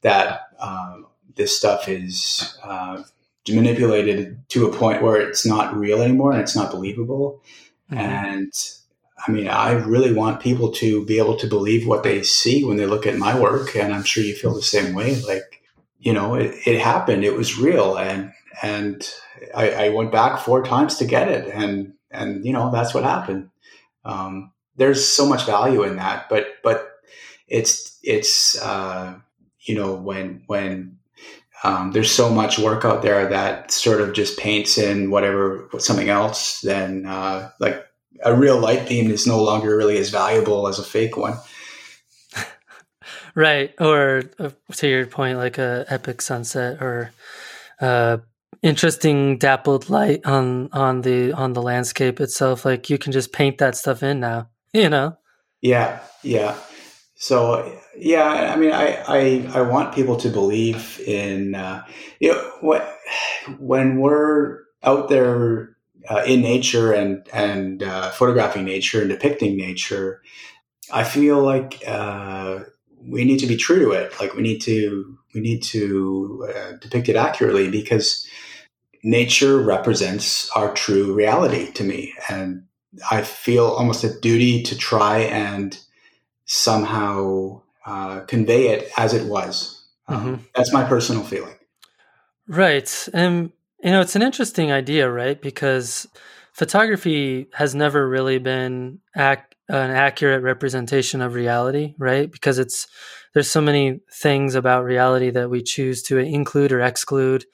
[0.00, 3.02] that um, this stuff is uh,
[3.48, 7.42] manipulated to a point where it's not real anymore and it's not believable.
[7.90, 7.98] Mm-hmm.
[7.98, 8.52] And
[9.26, 12.76] I mean, I really want people to be able to believe what they see when
[12.76, 15.20] they look at my work, and I'm sure you feel the same way.
[15.22, 15.62] Like,
[15.98, 19.08] you know, it, it happened, it was real, and and
[19.54, 23.04] I, I, went back four times to get it, and and you know that's what
[23.04, 23.50] happened.
[24.04, 26.90] Um, there's so much value in that, but but
[27.48, 29.18] it's it's uh,
[29.60, 30.98] you know when when
[31.64, 36.10] um, there's so much work out there that sort of just paints in whatever something
[36.10, 37.84] else, then uh, like
[38.22, 41.38] a real light beam is no longer really as valuable as a fake one.
[43.34, 47.10] right, or uh, to your point, like a epic sunset or
[47.80, 48.18] uh,
[48.62, 52.64] interesting dappled light on on the on the landscape itself.
[52.66, 55.16] Like you can just paint that stuff in now you know?
[55.62, 56.00] Yeah.
[56.22, 56.56] Yeah
[57.24, 61.84] so yeah i mean i i, I want people to believe in uh,
[62.20, 62.82] you know
[63.58, 65.76] when we're out there
[66.08, 70.22] uh, in nature and and uh, photographing nature and depicting nature
[70.92, 72.60] i feel like uh,
[73.00, 76.72] we need to be true to it like we need to we need to uh,
[76.80, 78.26] depict it accurately because
[79.04, 82.14] nature represents our true reality to me.
[82.30, 82.64] And
[83.10, 85.78] I feel almost a duty to try and
[86.46, 89.84] somehow uh, convey it as it was.
[90.08, 90.42] Um, mm-hmm.
[90.54, 91.54] That's my personal feeling.
[92.46, 93.08] Right.
[93.12, 93.52] And,
[93.82, 95.40] you know, it's an interesting idea, right?
[95.40, 96.06] Because
[96.52, 102.30] photography has never really been ac- an accurate representation of reality, right?
[102.30, 102.86] Because it's,
[103.32, 107.44] there's so many things about reality that we choose to include or exclude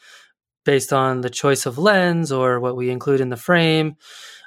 [0.65, 3.97] based on the choice of lens or what we include in the frame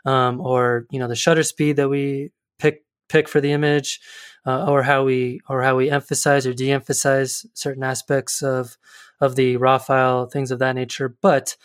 [0.06, 4.00] um, or you know the shutter speed that we pick pick for the image
[4.46, 8.78] uh, or how we or how we emphasize or de-emphasize certain aspects of
[9.22, 11.56] of the raw file things of that nature but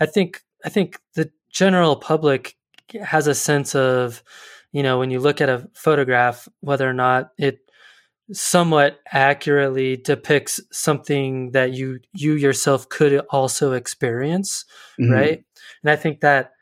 [0.00, 2.56] i think i think the general public
[3.02, 4.22] has a sense of
[4.72, 7.60] you know when you look at a photograph whether or not it
[8.32, 14.64] somewhat accurately depicts something that you you yourself could also experience
[15.00, 15.12] mm-hmm.
[15.12, 15.44] right
[15.82, 16.52] and i think that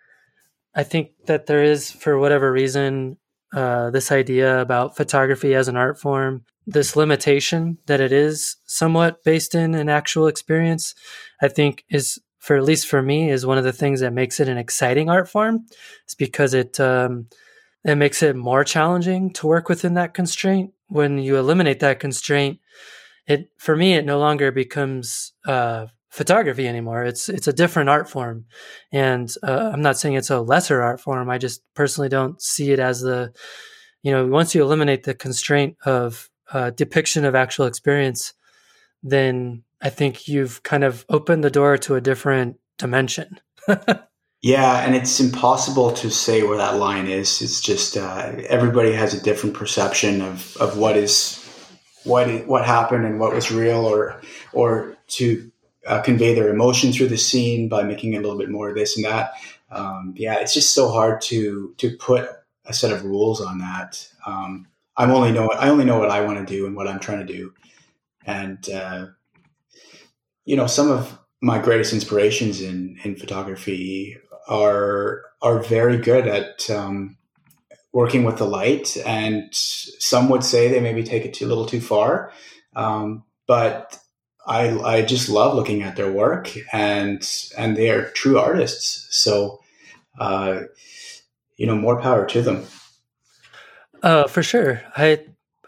[0.75, 3.17] i think that there is for whatever reason
[3.55, 9.23] uh, this idea about photography as an art form this limitation that it is somewhat
[9.23, 10.95] based in an actual experience
[11.43, 14.39] i think is for at least for me, is one of the things that makes
[14.39, 15.65] it an exciting art form.
[16.05, 17.29] It's because it um,
[17.87, 20.75] it makes it more challenging to work within that constraint.
[20.89, 22.59] When you eliminate that constraint,
[23.27, 27.03] it for me it no longer becomes uh, photography anymore.
[27.03, 28.47] It's it's a different art form,
[28.93, 31.29] and uh, I'm not saying it's a lesser art form.
[31.29, 33.33] I just personally don't see it as the
[34.03, 38.33] you know once you eliminate the constraint of uh, depiction of actual experience,
[39.03, 43.41] then I think you've kind of opened the door to a different dimension.
[44.41, 47.43] yeah, and it's impossible to say where that line is.
[47.43, 51.41] It's just uh, everybody has a different perception of, of what is
[52.05, 54.21] what what happened and what was real, or
[54.53, 55.51] or to
[55.87, 58.75] uh, convey their emotion through the scene by making it a little bit more of
[58.75, 59.33] this and that.
[59.71, 62.29] Um, yeah, it's just so hard to to put
[62.67, 64.09] a set of rules on that.
[64.27, 64.67] Um,
[64.97, 67.27] I'm only know I only know what I want to do and what I'm trying
[67.27, 67.53] to do,
[68.25, 69.07] and uh,
[70.45, 74.17] you know some of my greatest inspirations in in photography
[74.49, 77.17] are are very good at um,
[77.93, 81.81] working with the light, and some would say they maybe take it too little too
[81.81, 82.33] far,
[82.77, 83.99] um, but
[84.47, 87.27] I I just love looking at their work, and
[87.57, 89.07] and they are true artists.
[89.11, 89.61] So,
[90.19, 90.63] uh,
[91.57, 92.67] you know, more power to them.
[94.03, 94.83] Uh, for sure.
[94.97, 95.21] I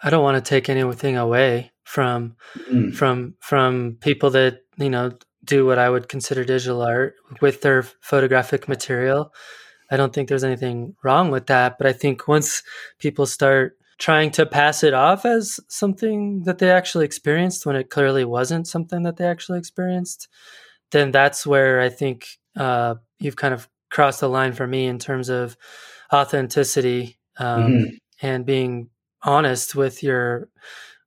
[0.03, 2.37] I don't want to take anything away from
[2.71, 2.95] mm.
[2.95, 5.13] from from people that you know
[5.45, 9.33] do what I would consider digital art with their photographic material.
[9.91, 12.63] I don't think there's anything wrong with that, but I think once
[12.99, 17.91] people start trying to pass it off as something that they actually experienced when it
[17.91, 20.29] clearly wasn't something that they actually experienced,
[20.91, 24.99] then that's where I think uh, you've kind of crossed the line for me in
[24.99, 25.57] terms of
[26.13, 27.19] authenticity.
[27.39, 28.91] Um, mm-hmm and being
[29.23, 30.49] honest with your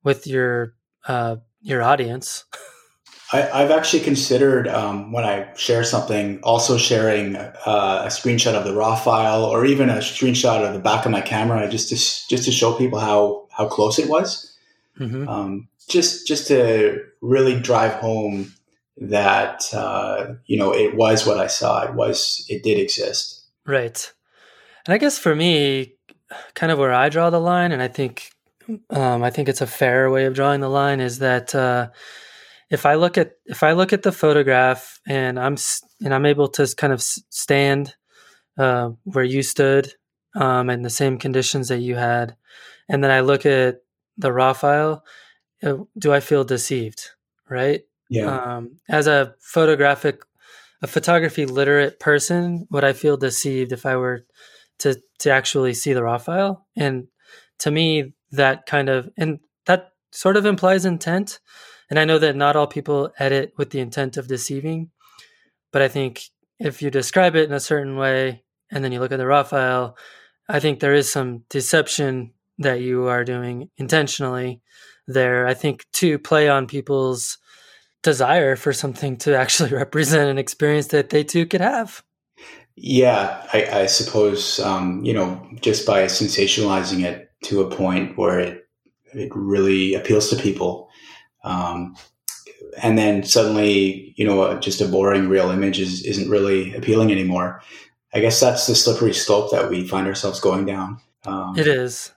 [0.03, 0.75] with your
[1.07, 2.45] uh, your audience.
[3.31, 8.65] I, have actually considered um, when I share something, also sharing uh, a screenshot of
[8.65, 11.95] the raw file or even a screenshot of the back of my camera, just to
[11.95, 14.57] just to show people how how close it was.
[14.99, 15.27] Mm-hmm.
[15.27, 18.53] Um, just just to really drive home
[18.97, 21.83] that uh, you know it was what I saw.
[21.83, 23.45] It was it did exist.
[23.65, 24.11] Right,
[24.87, 25.93] and I guess for me,
[26.55, 28.31] kind of where I draw the line, and I think
[28.89, 31.89] um, I think it's a fair way of drawing the line is that uh,
[32.69, 35.57] if I look at if I look at the photograph and I'm
[36.03, 37.95] and I'm able to kind of stand
[38.57, 39.93] uh, where you stood
[40.35, 42.35] um, in the same conditions that you had,
[42.87, 43.81] and then I look at
[44.17, 45.03] the raw file,
[45.63, 47.09] uh, do I feel deceived?
[47.49, 47.83] Right?
[48.09, 48.55] Yeah.
[48.55, 50.21] Um, as a photographic,
[50.81, 54.25] a photography literate person, would I feel deceived if I were
[54.79, 57.07] to to actually see the raw file and
[57.59, 61.39] to me that kind of and that sort of implies intent
[61.89, 64.89] and i know that not all people edit with the intent of deceiving
[65.71, 66.23] but i think
[66.59, 69.43] if you describe it in a certain way and then you look at the raw
[69.43, 69.97] file
[70.47, 74.61] i think there is some deception that you are doing intentionally
[75.09, 75.47] there.
[75.47, 77.37] I think to play on people's
[78.03, 82.03] desire for something to actually represent an experience that they too could have.
[82.75, 88.39] Yeah, I, I suppose um, you know just by sensationalizing it to a point where
[88.39, 88.63] it
[89.13, 90.88] it really appeals to people,
[91.43, 91.95] um,
[92.81, 97.61] and then suddenly you know just a boring real image is, isn't really appealing anymore.
[98.13, 100.99] I guess that's the slippery slope that we find ourselves going down.
[101.25, 102.11] Um, it is.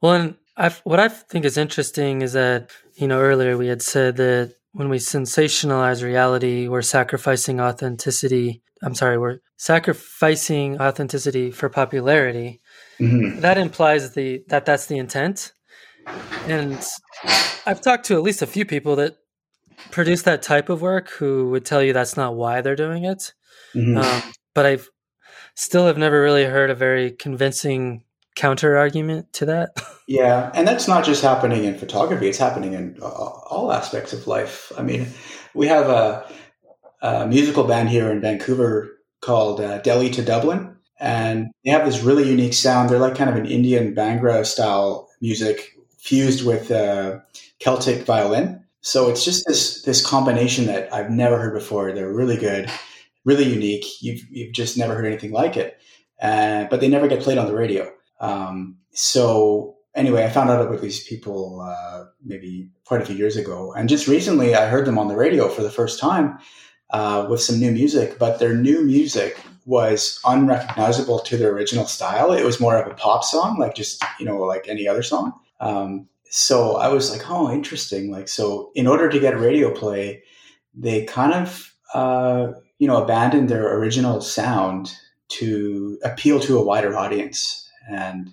[0.00, 3.82] Well, and I've, what I think is interesting is that you know earlier we had
[3.82, 8.62] said that when we sensationalize reality, we're sacrificing authenticity.
[8.82, 12.60] I'm sorry, we're sacrificing authenticity for popularity.
[13.00, 13.40] Mm-hmm.
[13.40, 15.52] That implies the that that's the intent.
[16.46, 16.82] And
[17.66, 19.16] I've talked to at least a few people that
[19.90, 23.32] produce that type of work who would tell you that's not why they're doing it.
[23.74, 23.98] Mm-hmm.
[23.98, 24.88] Um, but I've
[25.54, 28.04] still have never really heard a very convincing
[28.36, 29.70] counter argument to that.
[30.10, 34.72] Yeah, and that's not just happening in photography; it's happening in all aspects of life.
[34.78, 35.06] I mean,
[35.52, 36.26] we have a,
[37.02, 38.88] a musical band here in Vancouver
[39.20, 42.88] called uh, Delhi to Dublin, and they have this really unique sound.
[42.88, 45.74] They're like kind of an Indian Bhangra style music
[46.08, 47.18] fused with uh,
[47.58, 48.64] Celtic violin.
[48.80, 51.92] So it's just this this combination that I've never heard before.
[51.92, 52.70] They're really good,
[53.24, 53.84] really unique.
[54.00, 55.78] You've you've just never heard anything like it,
[56.22, 57.92] uh, but they never get played on the radio.
[58.20, 63.36] Um, so anyway, I found out about these people uh, maybe quite a few years
[63.36, 66.38] ago, and just recently I heard them on the radio for the first time
[66.90, 68.18] uh, with some new music.
[68.18, 69.36] But their new music
[69.66, 72.32] was unrecognizable to their original style.
[72.32, 75.34] It was more of a pop song, like just you know, like any other song.
[75.60, 78.10] Um, so I was like, oh, interesting.
[78.10, 80.22] Like, so in order to get radio play,
[80.74, 84.94] they kind of uh, you know, abandoned their original sound
[85.28, 87.68] to appeal to a wider audience.
[87.90, 88.32] And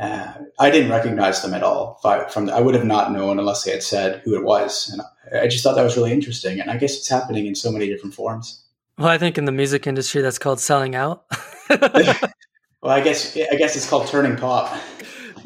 [0.00, 2.00] uh, I didn't recognize them at all.
[2.30, 5.02] From the, I would have not known unless they had said who it was, and
[5.40, 6.60] I just thought that was really interesting.
[6.60, 8.62] And I guess it's happening in so many different forms.
[8.98, 11.24] Well, I think in the music industry, that's called selling out.
[11.70, 14.78] well, I guess I guess it's called turning pop.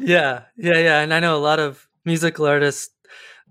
[0.01, 0.99] Yeah, yeah, yeah.
[0.99, 2.89] And I know a lot of musical artists,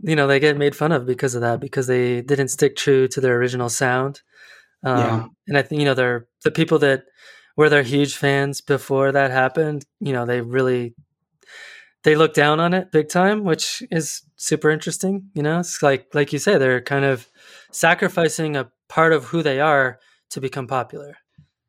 [0.03, 3.07] you know, they get made fun of because of that because they didn't stick true
[3.09, 4.23] to their original sound.
[4.83, 5.27] Um, yeah.
[5.49, 7.05] And I think you know they're the people that
[7.57, 9.85] were their huge fans before that happened.
[10.01, 10.95] You know, they really
[12.03, 15.31] they look down on it big time, which is super interesting.
[15.35, 17.29] You know, it's like like you say, they're kind of
[17.71, 19.99] sacrificing a part of who they are
[20.31, 21.17] to become popular.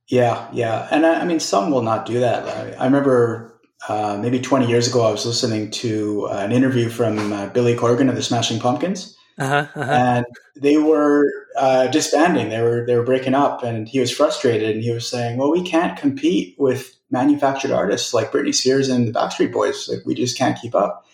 [0.07, 2.45] Yeah, yeah, and I, I mean, some will not do that.
[2.45, 3.50] I, I remember
[3.87, 7.75] uh, maybe 20 years ago, I was listening to uh, an interview from uh, Billy
[7.75, 9.91] Corgan of the Smashing Pumpkins, uh-huh, uh-huh.
[9.91, 10.25] and
[10.55, 12.49] they were uh, disbanding.
[12.49, 14.75] They were they were breaking up, and he was frustrated.
[14.75, 19.07] And he was saying, "Well, we can't compete with manufactured artists like Britney Spears and
[19.07, 19.89] the Backstreet Boys.
[19.89, 21.05] Like, we just can't keep up."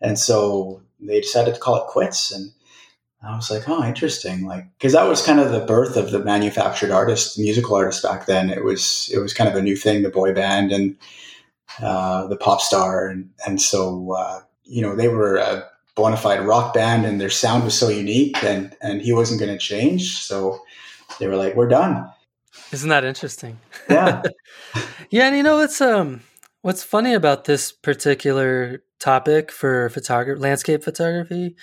[0.00, 2.32] And so they decided to call it quits.
[2.32, 2.52] And
[3.22, 4.46] I was like, oh, interesting.
[4.46, 8.26] Like, because that was kind of the birth of the manufactured artist, musical artist back
[8.26, 8.50] then.
[8.50, 10.96] It was it was kind of a new thing, the boy band and
[11.80, 16.40] uh, the pop star, and and so uh, you know they were a bona fide
[16.40, 20.18] rock band, and their sound was so unique, and and he wasn't going to change,
[20.18, 20.60] so
[21.18, 22.08] they were like, we're done.
[22.72, 23.58] Isn't that interesting?
[23.88, 24.22] Yeah,
[25.10, 26.22] yeah, and you know what's um
[26.62, 31.54] what's funny about this particular topic for photography, landscape photography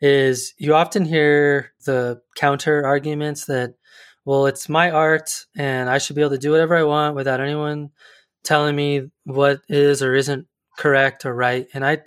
[0.00, 3.74] is you often hear the counter arguments that,
[4.24, 7.40] well, it's my art and I should be able to do whatever I want without
[7.40, 7.90] anyone
[8.48, 10.46] telling me what is or isn't
[10.78, 11.68] correct or right.
[11.74, 11.98] And I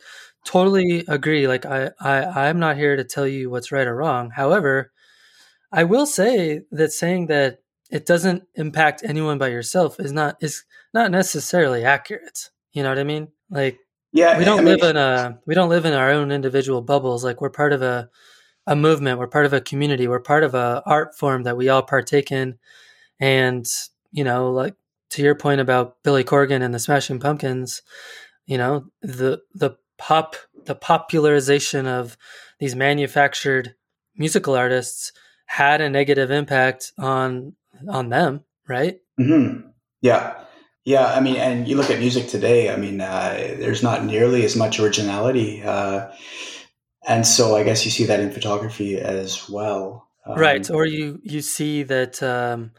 [0.43, 1.47] totally agree.
[1.47, 4.31] Like I, I I'm not here to tell you what's right or wrong.
[4.31, 4.91] However,
[5.71, 7.59] I will say that saying that
[7.91, 10.63] it doesn't impact anyone but yourself is not is
[10.93, 12.49] not necessarily accurate.
[12.73, 13.27] You know what I mean?
[13.51, 13.77] Like
[14.11, 17.23] yeah, we don't I live in a we don't live in our own individual bubbles.
[17.23, 18.09] Like we're part of a
[18.65, 19.19] a movement.
[19.19, 20.07] We're part of a community.
[20.07, 22.57] We're part of a art form that we all partake in.
[23.19, 23.67] And
[24.11, 24.75] you know, like
[25.11, 27.81] to your point about Billy Corgan and the Smashing Pumpkins,
[28.45, 30.35] you know, the the pop
[30.65, 32.17] the popularization of
[32.59, 33.75] these manufactured
[34.15, 35.11] musical artists
[35.45, 37.55] had a negative impact on
[37.87, 38.99] on them, right?
[39.19, 39.67] Mm-hmm.
[40.01, 40.41] Yeah,
[40.83, 42.71] yeah, I mean, and you look at music today.
[42.71, 46.11] I mean, uh, there's not nearly as much originality, uh,
[47.07, 50.07] and so I guess you see that in photography as well.
[50.25, 52.71] Um, right, or you you see that um,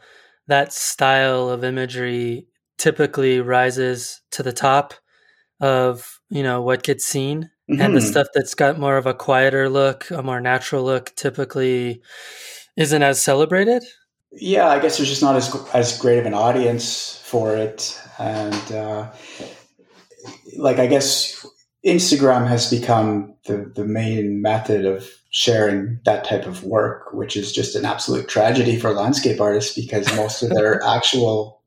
[0.47, 4.93] that style of imagery typically rises to the top
[5.59, 7.81] of you know what gets seen, mm-hmm.
[7.81, 8.09] and the mm-hmm.
[8.09, 12.01] stuff that's got more of a quieter look, a more natural look, typically
[12.75, 13.83] isn't as celebrated.
[14.31, 18.71] Yeah, I guess there's just not as as great of an audience for it, and
[18.71, 19.11] uh,
[20.57, 21.45] like I guess
[21.85, 27.51] Instagram has become the the main method of sharing that type of work, which is
[27.51, 31.61] just an absolute tragedy for landscape artists because most of their actual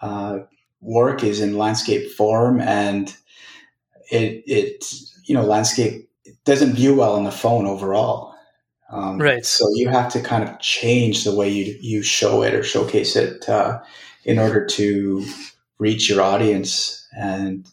[0.00, 0.40] uh,
[0.80, 3.16] work is in landscape form, and
[4.10, 4.84] it it
[5.24, 6.08] you know landscape
[6.44, 8.34] doesn't view well on the phone overall.
[8.90, 9.44] Um, right.
[9.46, 13.16] So you have to kind of change the way you you show it or showcase
[13.16, 13.80] it uh,
[14.24, 15.24] in order to
[15.78, 17.66] reach your audience, and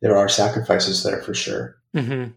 [0.00, 1.76] there are sacrifices there for sure.
[1.94, 2.32] Mm-hmm.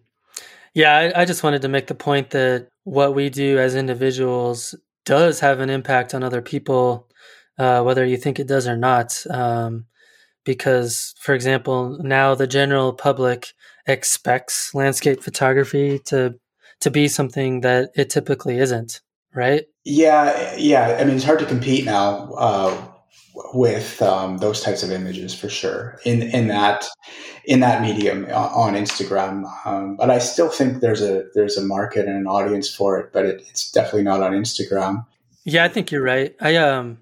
[0.74, 4.76] Yeah, I, I just wanted to make the point that what we do as individuals
[5.06, 7.08] does have an impact on other people,
[7.58, 9.26] uh, whether you think it does or not.
[9.30, 9.86] Um,
[10.46, 13.48] because, for example, now the general public
[13.86, 16.36] expects landscape photography to
[16.80, 19.02] to be something that it typically isn't,
[19.34, 19.66] right?
[19.84, 20.98] Yeah, yeah.
[21.00, 22.88] I mean, it's hard to compete now uh,
[23.54, 26.86] with um, those types of images for sure in in that
[27.46, 29.46] in that medium uh, on Instagram.
[29.66, 33.12] Um, but I still think there's a there's a market and an audience for it,
[33.14, 35.06] but it, it's definitely not on Instagram.
[35.44, 36.36] Yeah, I think you're right.
[36.42, 37.00] I um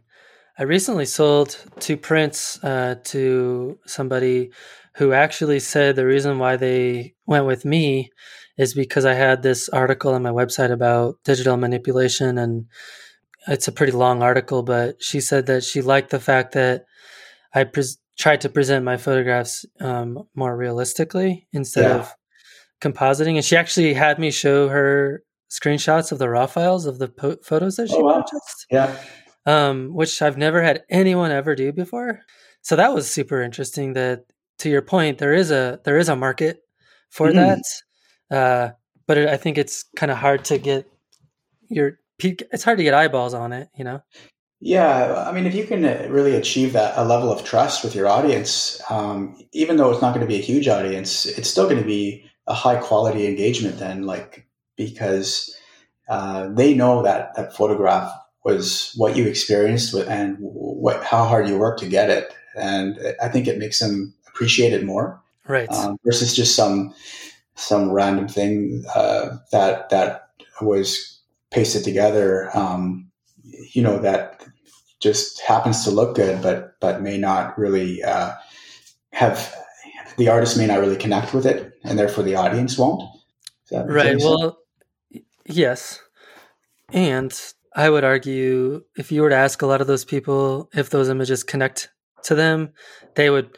[0.58, 4.52] I recently sold two prints uh, to somebody
[4.96, 8.12] who actually said the reason why they went with me
[8.58, 12.68] is because I had this article on my website about digital manipulation and
[13.48, 16.86] it's a pretty long article, but she said that she liked the fact that
[17.54, 17.66] I
[18.18, 21.96] tried to present my photographs um, more realistically instead yeah.
[21.98, 22.14] of
[22.82, 23.36] compositing.
[23.36, 27.38] And she actually had me show her screenshots of the raw files of the po-
[27.44, 28.22] photos that she oh, wow.
[28.22, 28.66] purchased.
[28.70, 28.98] Yeah.
[29.46, 32.22] Um, which I've never had anyone ever do before.
[32.62, 34.26] So that was super interesting that
[34.60, 36.62] to your point, there is a there is a market
[37.12, 37.38] for mm-hmm.
[37.38, 38.36] that.
[38.36, 38.72] Uh,
[39.06, 40.88] but it, I think it's kind of hard to get
[41.70, 42.00] your.
[42.20, 44.02] It's hard to get eyeballs on it, you know.
[44.62, 47.94] Yeah, I mean, if you can uh, really achieve that a level of trust with
[47.94, 51.66] your audience, um, even though it's not going to be a huge audience, it's still
[51.66, 53.78] going to be a high quality engagement.
[53.78, 54.48] Then, like
[54.78, 55.56] because
[56.10, 58.12] uh, they know that that photograph
[58.44, 62.98] was what you experienced with, and what how hard you worked to get it, and
[63.22, 65.70] I think it makes them appreciate it more, right?
[65.70, 66.94] Um, versus just some
[67.56, 70.30] some random thing uh, that that
[70.62, 71.15] was
[71.56, 72.56] pasted together.
[72.56, 73.10] Um,
[73.74, 74.46] you know that
[75.00, 78.34] just happens to look good, but but may not really uh,
[79.12, 79.56] have
[80.18, 83.02] the artist may not really connect with it, and therefore the audience won't.
[83.72, 84.18] Right.
[84.20, 84.60] Well,
[85.46, 86.00] yes,
[86.92, 87.34] and
[87.76, 91.10] I would argue if you were to ask a lot of those people if those
[91.10, 91.90] images connect
[92.24, 92.74] to them,
[93.16, 93.58] they would,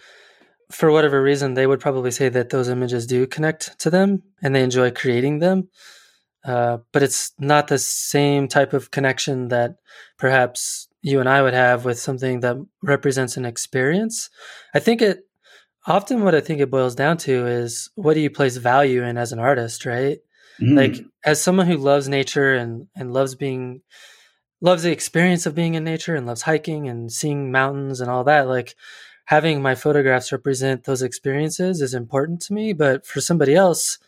[0.71, 4.55] for whatever reason, they would probably say that those images do connect to them and
[4.55, 5.69] they enjoy creating them.
[6.47, 9.75] Uh, but it's not the same type of connection that
[10.17, 14.29] perhaps you and I would have with something that represents an experience.
[14.73, 15.27] I think it
[15.85, 19.17] often what I think it boils down to is what do you place value in
[19.17, 20.19] as an artist, right?
[20.61, 20.77] Mm.
[20.77, 23.81] Like as someone who loves nature and and loves being
[24.61, 28.23] loves the experience of being in nature and loves hiking and seeing mountains and all
[28.23, 28.73] that, like
[29.25, 33.99] having my photographs represent those experiences is important to me, but for somebody else,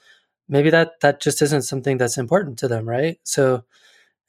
[0.50, 3.18] maybe that that just isn't something that's important to them, right?
[3.24, 3.64] So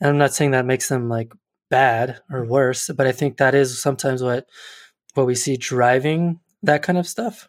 [0.00, 1.32] I'm not saying that makes them like
[1.70, 4.46] bad or worse, but I think that is sometimes what
[5.14, 7.48] what we see driving that kind of stuff.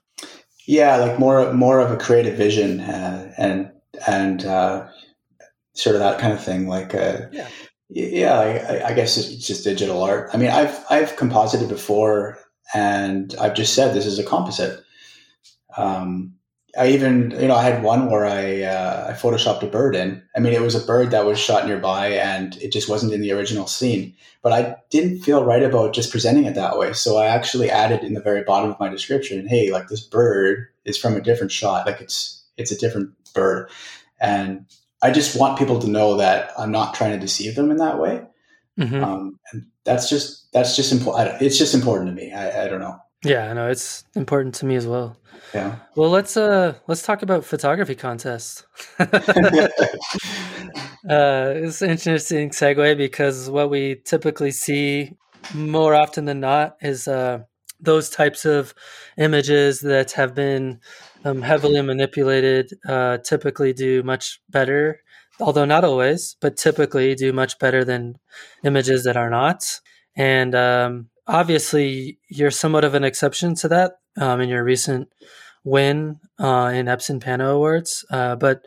[0.66, 3.72] Yeah, like more more of a creative vision uh, and
[4.08, 4.88] and uh,
[5.74, 6.68] sort of that kind of thing.
[6.68, 7.48] Like, uh, yeah,
[7.90, 10.30] yeah, I, I, guess it's just digital art.
[10.34, 12.40] I mean, I've I've composited before,
[12.74, 14.84] and I've just said this is a composite.
[15.78, 16.36] Um,
[16.78, 20.24] I even, you know, I had one where I uh, I photoshopped a bird in.
[20.36, 23.22] I mean, it was a bird that was shot nearby, and it just wasn't in
[23.22, 24.16] the original scene.
[24.42, 28.04] But I didn't feel right about just presenting it that way, so I actually added
[28.04, 31.52] in the very bottom of my description, "Hey, like this bird is from a different
[31.52, 31.86] shot.
[31.86, 33.70] Like it's it's a different bird,"
[34.20, 34.66] and
[35.02, 38.00] I just want people to know that I'm not trying to deceive them in that
[38.00, 38.24] way.
[38.80, 39.04] Mm-hmm.
[39.04, 41.42] Um, and that's just that's just important.
[41.42, 42.32] It's just important to me.
[42.32, 42.98] I, I don't know.
[43.24, 45.16] Yeah, I know it's important to me as well.
[45.54, 45.76] Yeah.
[45.96, 48.66] Well, let's uh let's talk about photography contests.
[49.00, 49.06] uh,
[51.08, 55.18] it's an interesting segue because what we typically see
[55.54, 57.40] more often than not is uh,
[57.80, 58.74] those types of
[59.18, 60.80] images that have been
[61.26, 65.02] um, heavily manipulated uh, typically do much better,
[65.40, 68.18] although not always, but typically do much better than
[68.64, 69.80] images that are not.
[70.16, 75.08] And um, obviously, you're somewhat of an exception to that um, in your recent
[75.64, 78.06] win uh, in Epson Pano Awards.
[78.12, 78.66] Uh, but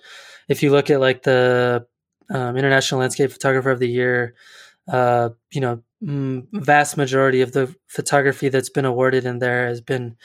[0.49, 1.87] if you look at like the
[2.31, 4.35] um, International Landscape Photographer of the Year,
[4.89, 9.81] uh, you know, m- vast majority of the photography that's been awarded in there has
[9.81, 10.17] been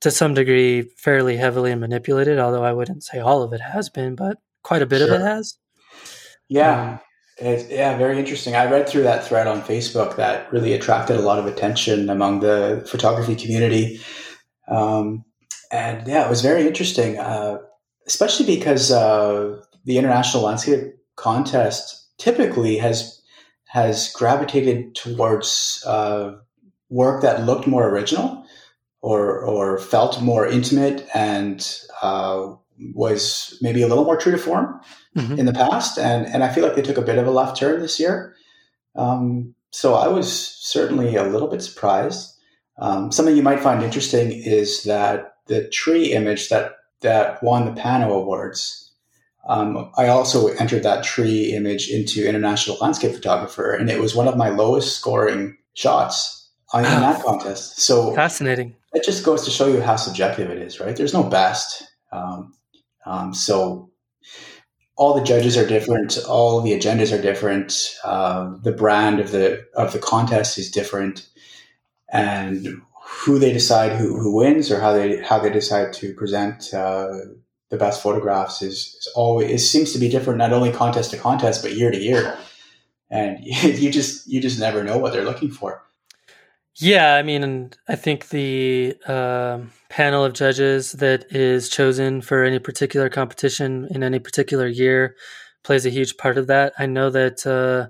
[0.00, 2.38] to some degree fairly heavily manipulated.
[2.38, 5.14] Although I wouldn't say all of it has been, but quite a bit sure.
[5.14, 5.56] of it has.
[6.48, 6.92] Yeah.
[6.92, 7.00] Um,
[7.38, 8.54] it's, yeah, very interesting.
[8.56, 12.40] I read through that thread on Facebook that really attracted a lot of attention among
[12.40, 14.00] the photography community.
[14.68, 15.24] Um,
[15.70, 17.58] and yeah, it was very interesting, uh,
[18.06, 23.20] especially because uh, the International Landscape Contest typically has
[23.66, 26.32] has gravitated towards uh,
[26.88, 28.46] work that looked more original
[29.02, 32.54] or or felt more intimate and uh,
[32.94, 34.80] was maybe a little more true to form
[35.16, 35.38] mm-hmm.
[35.38, 35.98] in the past.
[35.98, 38.34] And and I feel like they took a bit of a left turn this year.
[38.94, 42.34] Um, so I was certainly a little bit surprised.
[42.78, 47.80] Um, something you might find interesting is that the tree image that that won the
[47.80, 48.82] Pano Awards.
[49.48, 54.26] Um, I also entered that tree image into International Landscape Photographer, and it was one
[54.26, 57.80] of my lowest scoring shots in that contest.
[57.80, 58.74] So fascinating.
[58.92, 60.96] It just goes to show you how subjective it is, right?
[60.96, 61.84] There's no best.
[62.12, 62.54] Um,
[63.04, 63.90] um, so
[64.96, 66.18] all the judges are different.
[66.26, 67.94] All the agendas are different.
[68.02, 71.26] Uh, the brand of the of the contest is different,
[72.12, 76.72] and who they decide who, who wins or how they how they decide to present
[76.74, 77.18] uh,
[77.70, 81.16] the best photographs is, is always it seems to be different not only contest to
[81.16, 82.36] contest but year to year
[83.10, 85.82] and you just you just never know what they're looking for
[86.78, 89.58] yeah i mean i think the uh,
[89.88, 95.16] panel of judges that is chosen for any particular competition in any particular year
[95.62, 97.88] plays a huge part of that i know that uh,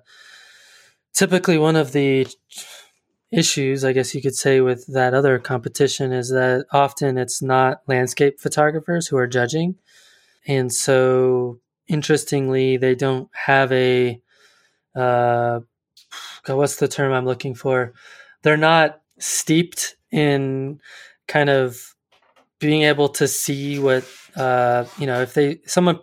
[1.12, 2.26] typically one of the
[3.32, 7.82] issues, I guess you could say, with that other competition is that often it's not
[7.86, 9.76] landscape photographers who are judging.
[10.46, 14.20] And so, interestingly, they don't have a
[14.94, 15.60] uh,
[16.46, 17.92] what's the term I'm looking for?
[18.42, 20.80] They're not steeped in
[21.28, 21.94] kind of
[22.58, 24.04] being able to see what
[24.36, 25.98] uh, you know if they someone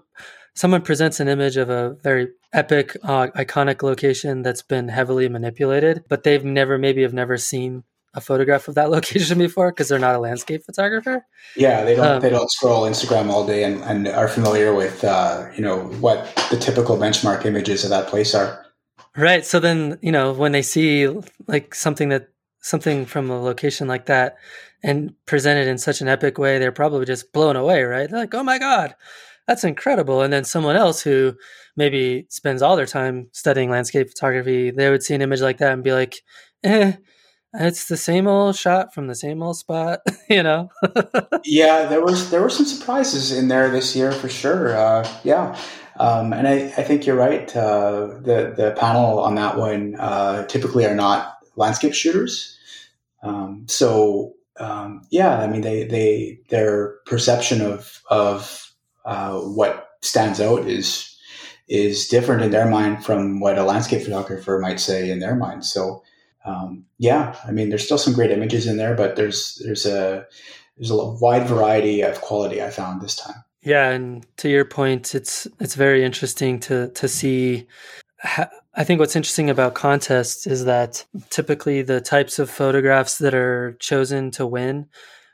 [0.55, 6.03] someone presents an image of a very epic uh, iconic location that's been heavily manipulated
[6.09, 9.97] but they've never maybe have never seen a photograph of that location before because they're
[9.97, 11.25] not a landscape photographer.
[11.55, 15.03] Yeah they don't um, they don't scroll instagram all day and, and are familiar with
[15.03, 18.65] uh, you know what the typical benchmark images of that place are
[19.15, 21.07] right so then you know when they see
[21.47, 22.29] like something that
[22.63, 24.37] something from a location like that
[24.83, 28.09] and presented in such an epic way, they're probably just blown away, right?
[28.09, 28.95] They're like, oh my God,
[29.47, 30.21] that's incredible.
[30.21, 31.35] And then someone else who
[31.75, 35.73] maybe spends all their time studying landscape photography, they would see an image like that
[35.73, 36.21] and be like,
[36.63, 36.93] eh,
[37.53, 39.99] it's the same old shot from the same old spot,
[40.29, 40.69] you know?
[41.45, 44.75] yeah, there was there were some surprises in there this year for sure.
[44.75, 45.57] Uh, yeah.
[45.99, 47.55] Um, and I, I think you're right.
[47.55, 52.57] Uh, the the panel on that one uh, typically are not landscape shooters.
[53.21, 58.73] Um, so um, yeah, I mean, they they their perception of of
[59.05, 61.15] uh, what stands out is
[61.67, 65.65] is different in their mind from what a landscape photographer might say in their mind.
[65.65, 66.03] So
[66.45, 70.25] um, yeah, I mean, there's still some great images in there, but there's there's a
[70.77, 73.42] there's a wide variety of quality I found this time.
[73.63, 77.67] Yeah, and to your point, it's it's very interesting to to see
[78.75, 83.75] I think what's interesting about contests is that typically the types of photographs that are
[83.79, 84.87] chosen to win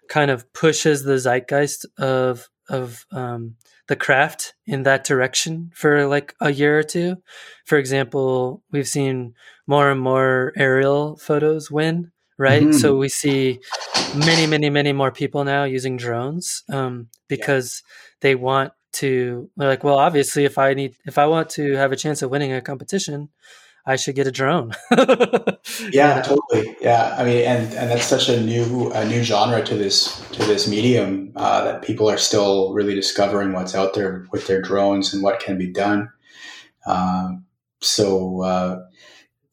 [0.09, 3.55] kind of pushes the zeitgeist of of um,
[3.87, 7.17] the craft in that direction for like a year or two.
[7.65, 9.33] For example, we've seen
[9.65, 12.63] more and more aerial photos win, right?
[12.63, 12.77] Mm-hmm.
[12.77, 13.59] So we see
[14.15, 18.08] many, many, many more people now using drones um, because yeah.
[18.21, 21.91] They want to they're like well obviously if i need if i want to have
[21.91, 23.29] a chance of winning a competition
[23.85, 24.71] i should get a drone.
[25.91, 26.75] Yeah totally.
[26.81, 30.39] Yeah i mean and and that's such a new a new genre to this to
[30.45, 35.13] this medium uh, that people are still really discovering what's out there with their drones
[35.13, 36.09] and what can be done.
[36.85, 37.45] Um,
[37.81, 38.79] so uh,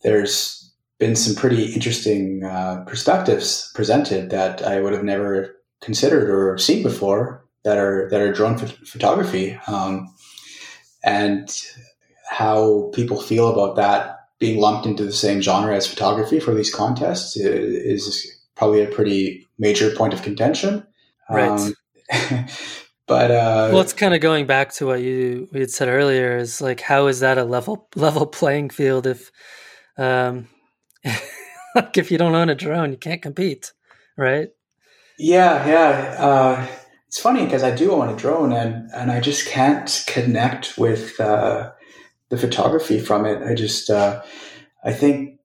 [0.02, 6.56] there's been some pretty interesting uh, perspectives presented that i would have never considered or
[6.58, 10.14] seen before that are that are drone photography, um,
[11.02, 11.50] and
[12.30, 16.72] how people feel about that being lumped into the same genre as photography for these
[16.72, 20.86] contests is probably a pretty major point of contention.
[21.28, 21.48] Right.
[21.48, 21.74] Um,
[23.08, 26.36] but uh, well, it's kind of going back to what you we had said earlier.
[26.36, 29.32] Is like, how is that a level level playing field if,
[29.98, 30.46] um,
[31.74, 33.72] like if you don't own a drone, you can't compete,
[34.16, 34.50] right?
[35.18, 36.24] Yeah, yeah.
[36.24, 36.66] Uh,
[37.08, 41.18] it's funny because I do own a drone and, and I just can't connect with
[41.20, 41.72] uh,
[42.28, 43.42] the photography from it.
[43.42, 44.22] I just, uh,
[44.84, 45.38] I think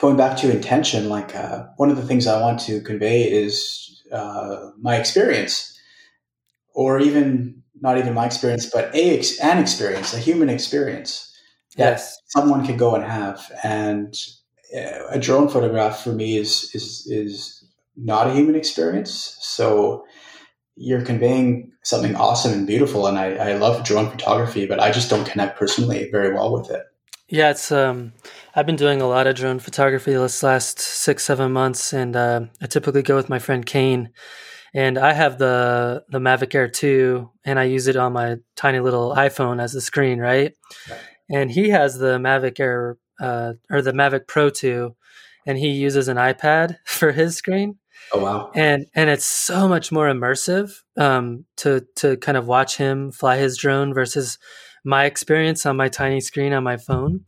[0.00, 4.02] going back to intention, like uh, one of the things I want to convey is
[4.12, 5.78] uh, my experience,
[6.74, 11.32] or even not even my experience, but a an experience, a human experience
[11.76, 12.18] that yes.
[12.26, 13.50] someone could go and have.
[13.62, 14.14] And
[14.76, 17.64] uh, a drone photograph for me is is is
[17.96, 19.36] not a human experience.
[19.40, 20.04] So
[20.80, 23.06] you're conveying something awesome and beautiful.
[23.06, 26.70] And I, I love drone photography, but I just don't connect personally very well with
[26.70, 26.82] it.
[27.28, 28.14] Yeah, it's um,
[28.56, 32.40] I've been doing a lot of drone photography this last six, seven months, and uh,
[32.60, 34.10] I typically go with my friend Kane,
[34.74, 38.80] and I have the the Mavic Air two, and I use it on my tiny
[38.80, 40.54] little iPhone as the screen, right?
[40.88, 40.98] right.
[41.30, 44.96] And he has the Mavic Air uh, or the Mavic Pro two,
[45.46, 47.78] and he uses an iPad for his screen.
[48.12, 48.50] Oh wow!
[48.54, 53.36] And and it's so much more immersive um, to to kind of watch him fly
[53.36, 54.38] his drone versus
[54.84, 57.24] my experience on my tiny screen on my phone.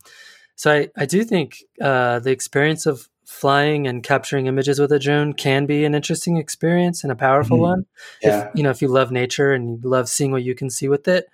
[0.55, 4.99] So I I do think uh, the experience of flying and capturing images with a
[4.99, 7.63] drone can be an interesting experience and a powerful mm-hmm.
[7.63, 7.85] one.
[8.21, 8.47] Yeah.
[8.47, 10.89] If you know if you love nature and you love seeing what you can see
[10.89, 11.27] with it,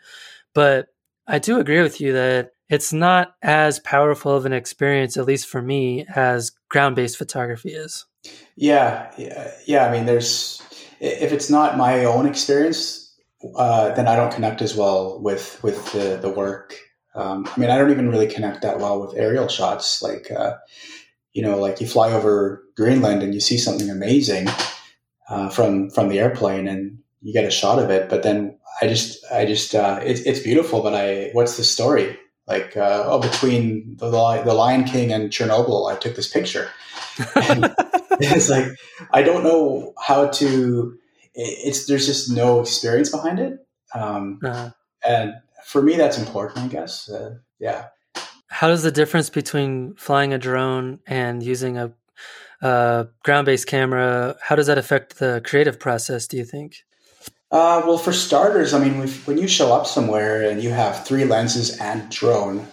[0.53, 0.87] but
[1.27, 5.47] I do agree with you that it's not as powerful of an experience, at least
[5.47, 8.05] for me, as ground based photography is.
[8.55, 9.11] Yeah,
[9.65, 9.87] yeah.
[9.87, 10.61] I mean, there's
[10.99, 13.15] if it's not my own experience,
[13.55, 16.75] uh, then I don't connect as well with with the the work.
[17.15, 20.01] Um, I mean, I don't even really connect that well with aerial shots.
[20.01, 20.55] Like, uh,
[21.33, 24.47] you know, like you fly over Greenland and you see something amazing
[25.29, 28.09] uh, from from the airplane, and you get a shot of it.
[28.09, 30.81] But then I just, I just, uh, it's it's beautiful.
[30.81, 32.17] But I, what's the story?
[32.47, 36.69] Like, uh, oh, between the the Lion King and Chernobyl, I took this picture.
[38.35, 38.67] it's like
[39.11, 40.97] I don't know how to.
[41.33, 44.71] It's there's just no experience behind it, um, uh-huh.
[45.07, 45.33] and
[45.65, 46.65] for me that's important.
[46.65, 47.09] I guess.
[47.09, 47.87] Uh, yeah.
[48.49, 51.91] how does the difference between flying a drone and using a,
[52.61, 54.35] a ground-based camera?
[54.41, 56.27] How does that affect the creative process?
[56.27, 56.83] Do you think?
[57.51, 61.25] Uh, well, for starters, I mean, when you show up somewhere and you have three
[61.25, 62.67] lenses and drone,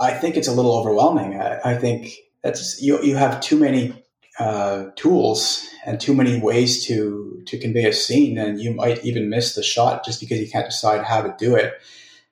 [0.00, 1.40] I think it's a little overwhelming.
[1.40, 3.00] I, I think that's you.
[3.02, 4.04] You have too many
[4.38, 9.30] uh, tools and too many ways to to convey a scene, and you might even
[9.30, 11.74] miss the shot just because you can't decide how to do it.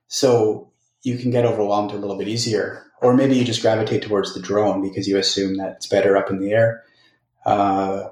[0.09, 0.71] So
[1.03, 4.41] you can get overwhelmed a little bit easier, or maybe you just gravitate towards the
[4.41, 6.83] drone because you assume that it's better up in the air.
[7.47, 8.09] Uh,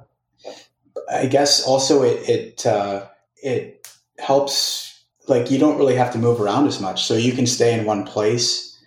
[1.11, 3.07] I guess also it it uh,
[3.43, 3.89] it
[4.19, 7.79] helps like you don't really have to move around as much, so you can stay
[7.79, 8.79] in one place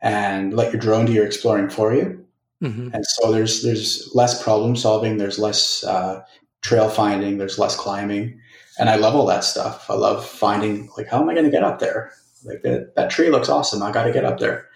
[0.00, 2.22] and let your drone do your exploring for you
[2.62, 2.94] Mm-hmm.
[2.94, 6.22] And so there's there's less problem solving, there's less uh,
[6.60, 8.40] trail finding, there's less climbing,
[8.78, 9.90] and I love all that stuff.
[9.90, 12.12] I love finding like how am I going to get up there?
[12.44, 13.82] Like that, that tree looks awesome.
[13.82, 14.68] I got to get up there.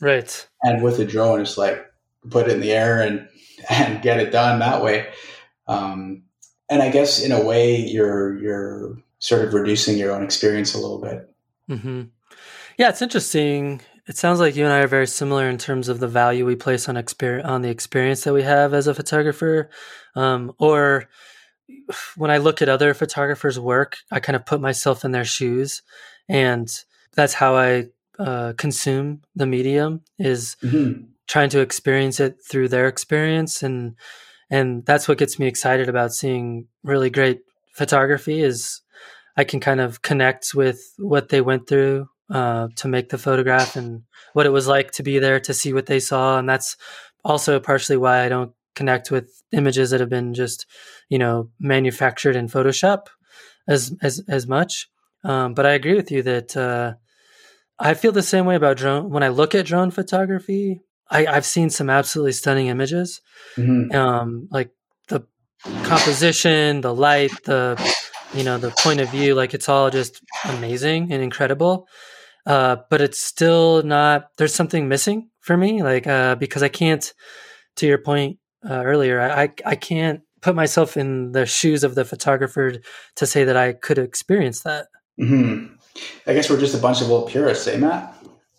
[0.00, 0.46] Right.
[0.62, 1.84] And with a drone, it's like
[2.30, 3.28] put it in the air and
[3.70, 5.08] and get it done that way.
[5.66, 6.24] Um,
[6.70, 10.78] and I guess in a way, you're you're sort of reducing your own experience a
[10.78, 11.28] little bit.
[11.70, 12.02] Mm-hmm.
[12.78, 16.00] Yeah, it's interesting it sounds like you and I are very similar in terms of
[16.00, 19.68] the value we place on exper- on the experience that we have as a photographer.
[20.16, 21.08] Um, or
[22.16, 25.82] when I look at other photographers' work, I kind of put myself in their shoes,
[26.26, 26.68] and
[27.14, 27.88] that's how I
[28.18, 31.02] uh, consume the medium is mm-hmm.
[31.26, 33.94] trying to experience it through their experience, and
[34.48, 37.40] and that's what gets me excited about seeing really great
[37.74, 38.40] photography.
[38.40, 38.80] Is
[39.36, 43.76] I can kind of connect with what they went through uh, to make the photograph
[43.76, 44.02] and
[44.32, 46.38] what it was like to be there to see what they saw.
[46.38, 46.76] And that's
[47.24, 50.66] also partially why I don't connect with images that have been just,
[51.08, 53.06] you know, manufactured in Photoshop
[53.66, 54.88] as as as much.
[55.24, 56.94] Um, but I agree with you that uh,
[57.78, 59.10] I feel the same way about drone.
[59.10, 63.20] When I look at drone photography, I, have seen some absolutely stunning images,
[63.56, 63.94] mm-hmm.
[63.96, 64.70] um, like
[65.08, 65.26] the
[65.84, 67.76] composition, the light, the
[68.34, 69.34] you know the point of view.
[69.34, 71.88] Like it's all just amazing and incredible.
[72.48, 74.30] Uh, but it's still not.
[74.38, 77.12] There's something missing for me, like uh, because I can't.
[77.76, 78.38] To your point
[78.68, 82.74] uh, earlier, I I can't put myself in the shoes of the photographer
[83.16, 84.86] to say that I could experience that.
[85.20, 85.74] Mm-hmm.
[86.26, 88.14] I guess we're just a bunch of old purists, eh, Matt?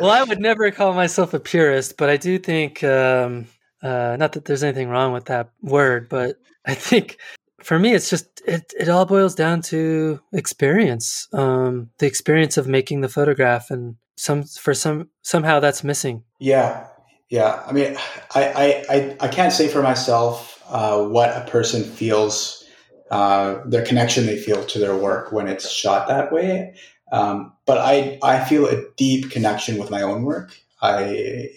[0.00, 3.46] well, I would never call myself a purist, but I do think, um,
[3.82, 7.18] uh, not that there's anything wrong with that word, but I think
[7.62, 8.72] for me, it's just it.
[8.78, 11.28] It all boils down to experience.
[11.32, 16.22] Um, the experience of making the photograph, and some for some somehow that's missing.
[16.38, 16.86] Yeah,
[17.30, 17.62] yeah.
[17.66, 17.96] I mean,
[18.34, 22.64] I I I, can't say for myself uh, what a person feels,
[23.10, 26.74] uh, their connection they feel to their work when it's shot that way.
[27.10, 30.56] Um, but I I feel a deep connection with my own work.
[30.80, 31.02] I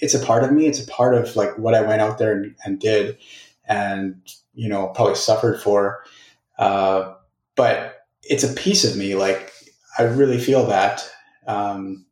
[0.01, 0.65] it's a part of me.
[0.65, 3.17] It's a part of like what I went out there and, and did,
[3.67, 4.15] and
[4.53, 6.03] you know probably suffered for
[6.57, 7.13] uh,
[7.55, 9.51] but it's a piece of me like
[9.97, 11.09] i really feel that
[11.47, 12.05] um,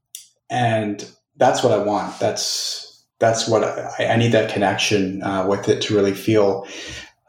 [0.50, 5.68] and that's what i want that's that's what i, I need that connection uh, with
[5.70, 6.68] it to really feel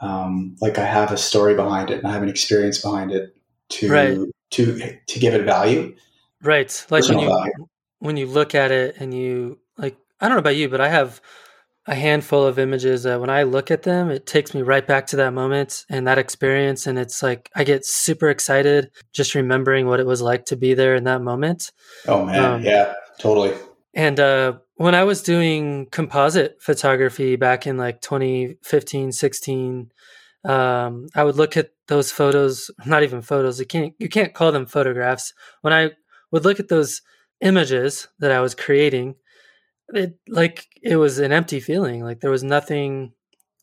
[0.01, 3.37] um, like i have a story behind it and i have an experience behind it
[3.71, 4.19] to right.
[4.51, 5.95] to to give it value
[6.43, 7.53] right like when you value.
[7.99, 10.89] when you look at it and you like i don't know about you but i
[10.89, 11.21] have
[11.87, 15.07] a handful of images that when I look at them, it takes me right back
[15.09, 16.87] to that moment and that experience.
[16.87, 20.75] And it's like I get super excited just remembering what it was like to be
[20.75, 21.73] there in that moment.
[22.07, 22.45] Oh, man.
[22.45, 23.55] Um, yeah, totally.
[23.95, 29.93] And uh, when I was doing composite photography back in like 2015, 16,
[30.45, 34.53] um, I would look at those photos, not even photos, you can't, you can't call
[34.53, 35.33] them photographs.
[35.63, 35.91] When I
[36.31, 37.03] would look at those
[37.41, 39.17] images that I was creating,
[39.95, 42.03] it like it was an empty feeling.
[42.03, 43.13] Like there was nothing.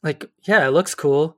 [0.04, 1.38] Like yeah, it looks cool,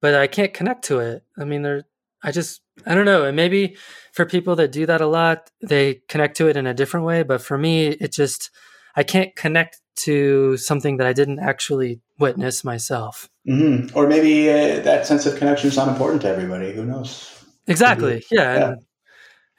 [0.00, 1.24] but I can't connect to it.
[1.38, 1.84] I mean, there.
[2.22, 3.24] I just I don't know.
[3.24, 3.76] And maybe
[4.12, 7.22] for people that do that a lot, they connect to it in a different way.
[7.22, 8.50] But for me, it just
[8.96, 13.28] I can't connect to something that I didn't actually witness myself.
[13.48, 13.96] Mm-hmm.
[13.96, 16.72] Or maybe uh, that sense of connection is not important to everybody.
[16.72, 17.44] Who knows?
[17.66, 18.24] Exactly.
[18.30, 18.40] Yeah.
[18.40, 18.68] yeah.
[18.68, 18.82] And,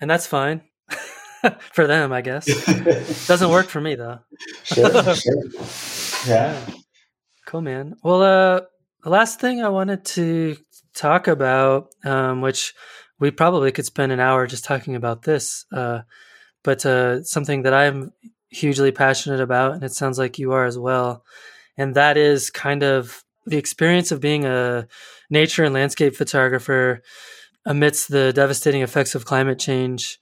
[0.01, 0.61] and that's fine.
[1.73, 2.45] for them, I guess.
[3.27, 4.19] Doesn't work for me though.
[4.63, 5.43] sure, sure.
[6.27, 6.59] Yeah.
[7.45, 7.95] Cool, man.
[8.03, 8.61] Well, uh,
[9.03, 10.57] the last thing I wanted to
[10.95, 12.73] talk about, um, which
[13.19, 16.01] we probably could spend an hour just talking about this, uh,
[16.63, 18.11] but uh, something that I'm
[18.49, 21.23] hugely passionate about, and it sounds like you are as well,
[21.77, 24.87] and that is kind of the experience of being a
[25.29, 27.03] nature and landscape photographer
[27.65, 30.17] amidst the devastating effects of climate change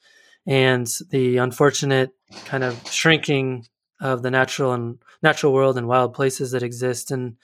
[0.45, 2.11] and the unfortunate
[2.45, 3.65] kind of shrinking
[4.01, 7.11] of the natural and natural world and wild places that exist.
[7.11, 7.37] And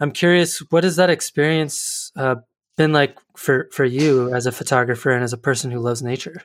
[0.00, 2.36] I'm curious, what has that experience uh,
[2.76, 6.42] been like for for you as a photographer and as a person who loves nature?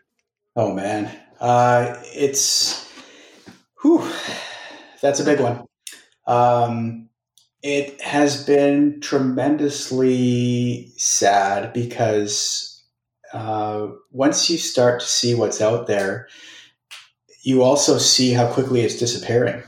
[0.55, 2.91] Oh man, uh, it's
[3.81, 4.09] whew,
[5.01, 5.63] that's a big one.
[6.25, 7.09] Um,
[7.63, 12.76] it has been tremendously sad because
[13.33, 16.27] uh, once you start to see what's out there,
[17.41, 19.63] you also see how quickly it's disappearing.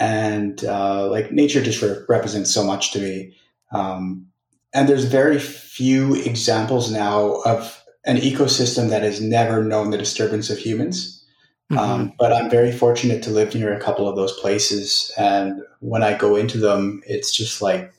[0.00, 3.34] And uh, like nature just re- represents so much to me.
[3.72, 4.26] Um,
[4.74, 10.50] and there's very few examples now of an ecosystem that has never known the disturbance
[10.50, 11.24] of humans.
[11.70, 11.78] Mm-hmm.
[11.78, 15.12] Um, but I'm very fortunate to live near a couple of those places.
[15.16, 17.92] And when I go into them, it's just like,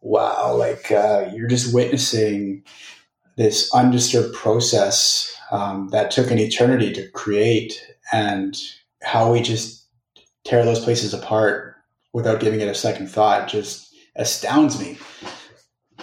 [0.00, 2.64] wow, like uh, you're just witnessing
[3.36, 7.74] this undisturbed process um, that took an eternity to create
[8.12, 8.60] and
[9.02, 9.86] how we just
[10.44, 11.76] tear those places apart
[12.12, 14.98] without giving it a second thought just astounds me.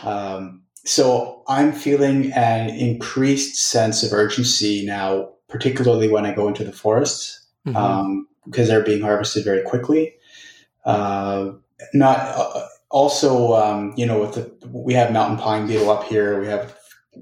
[0.04, 6.64] Um, so I'm feeling an increased sense of urgency now, particularly when I go into
[6.64, 7.76] the forests, mm-hmm.
[7.76, 10.16] um, because they're being harvested very quickly.
[10.86, 11.52] Uh,
[11.94, 16.40] not uh, also, um, you know, with the we have mountain pine beetle up here.
[16.40, 16.76] We have,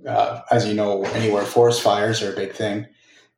[0.06, 2.88] uh, as you know, anywhere forest fires are a big thing.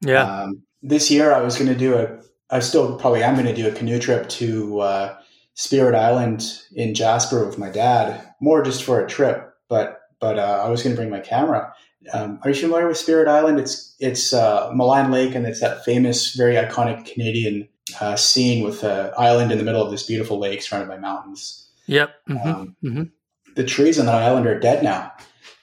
[0.01, 0.23] Yeah.
[0.23, 3.53] Um, this year I was going to do a, I still probably am going to
[3.53, 5.17] do a canoe trip to uh,
[5.53, 9.53] Spirit Island in Jasper with my dad, more just for a trip.
[9.67, 11.73] But but uh, I was going to bring my camera.
[12.13, 13.59] Um, are you familiar with Spirit Island?
[13.59, 17.67] It's it's uh, Maligne Lake, and it's that famous, very iconic Canadian
[17.99, 21.69] uh, scene with an island in the middle of this beautiful lake surrounded by mountains.
[21.87, 22.11] Yep.
[22.29, 22.49] Mm-hmm.
[22.49, 23.03] Um, mm-hmm.
[23.55, 25.11] The trees on that island are dead now.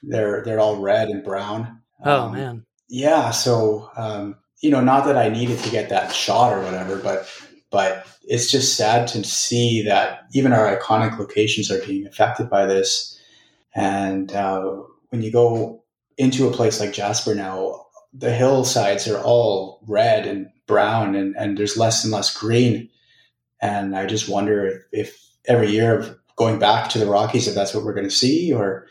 [0.06, 1.82] They're they're all red and brown.
[2.04, 2.66] Oh um, man.
[2.88, 3.30] Yeah.
[3.30, 7.28] So um, you know, not that I needed to get that shot or whatever, but
[7.70, 12.66] but it's just sad to see that even our iconic locations are being affected by
[12.66, 13.18] this.
[13.74, 15.84] And uh, when you go
[16.16, 21.56] into a place like Jasper now, the hillsides are all red and brown, and, and
[21.56, 22.88] there's less and less green.
[23.60, 27.54] And I just wonder if, if every year of going back to the Rockies, if
[27.54, 28.86] that's what we're going to see, or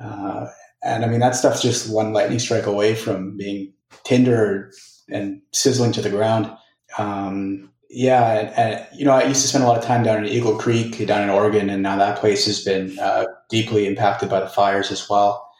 [0.00, 0.46] uh,
[0.82, 3.72] and I mean that stuff's just one lightning strike away from being
[4.04, 4.72] tinder
[5.08, 6.50] and sizzling to the ground.
[6.98, 10.24] Um, yeah, and, and, you know, I used to spend a lot of time down
[10.24, 14.30] in Eagle Creek, down in Oregon, and now that place has been uh, deeply impacted
[14.30, 15.50] by the fires as well.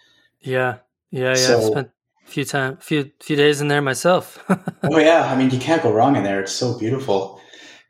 [0.40, 0.78] Yeah,
[1.10, 1.34] yeah, yeah.
[1.34, 1.90] So, I spent
[2.26, 4.42] a few time, few few days in there myself.
[4.84, 6.40] oh yeah, I mean, you can't go wrong in there.
[6.40, 7.40] It's so beautiful,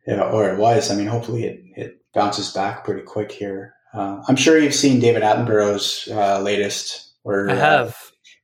[0.07, 0.91] yeah, or it was.
[0.91, 3.75] I mean, hopefully it it bounces back pretty quick here.
[3.93, 7.93] Uh, I'm sure you've seen David Attenborough's uh, latest, where I have, uh,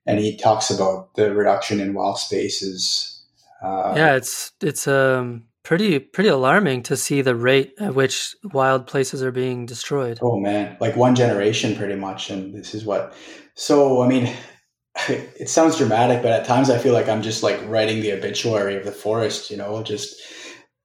[0.06, 3.24] and he talks about the reduction in wild spaces.
[3.62, 8.86] Uh, yeah, it's it's um pretty pretty alarming to see the rate at which wild
[8.86, 10.16] places are being destroyed.
[10.22, 13.14] Oh man, like one generation pretty much and this is what
[13.54, 14.32] So, I mean,
[15.08, 18.76] it sounds dramatic, but at times I feel like I'm just like writing the obituary
[18.76, 20.14] of the forest, you know, just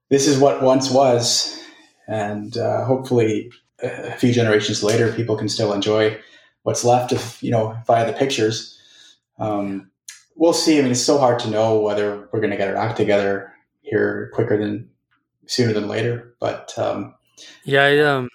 [0.10, 1.62] this is what once was
[2.08, 3.52] and uh, hopefully
[3.82, 6.20] a few generations later people can still enjoy
[6.64, 8.80] what's left of, you know, via the pictures.
[9.40, 9.90] Um,
[10.36, 10.78] we'll see.
[10.78, 13.54] I mean, it's so hard to know whether we're going to get our act together
[13.82, 14.90] here quicker than
[15.48, 16.36] sooner than later.
[16.40, 17.16] But um,
[17.66, 18.30] yeah, I um,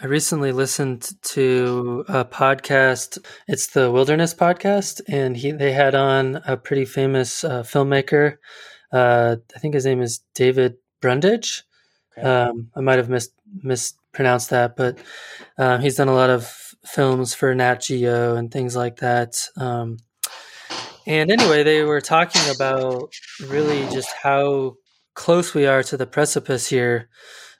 [0.00, 3.18] I recently listened to a podcast.
[3.48, 8.36] It's the Wilderness Podcast, and he they had on a pretty famous uh, filmmaker.
[8.92, 11.64] Uh, I think his name is David Brundage.
[12.16, 12.26] Okay.
[12.26, 13.30] Um, I might have mis-
[14.14, 14.96] mispronounced that, but
[15.58, 16.46] uh, he's done a lot of
[16.86, 19.42] films for Nat Geo and things like that.
[19.56, 19.98] Um,
[21.04, 23.12] and anyway, they were talking about
[23.44, 24.76] really just how
[25.14, 27.08] close we are to the precipice here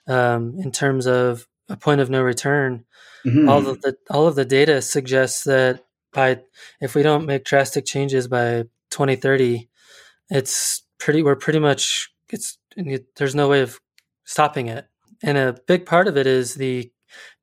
[0.07, 2.85] um, in terms of a point of no return.
[3.25, 3.49] Mm-hmm.
[3.49, 5.83] All of the all of the data suggests that
[6.13, 6.39] by
[6.79, 9.67] if we don't make drastic changes by 2030,
[10.29, 12.57] it's pretty we're pretty much it's
[13.17, 13.81] there's no way of
[14.23, 14.87] stopping it.
[15.23, 16.91] And a big part of it is the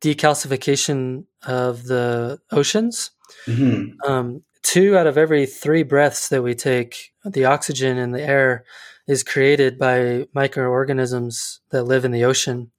[0.00, 3.10] decalcification of the oceans.
[3.46, 4.10] Mm-hmm.
[4.10, 8.64] Um, two out of every three breaths that we take, the oxygen in the air
[9.08, 12.70] is created by microorganisms that live in the ocean.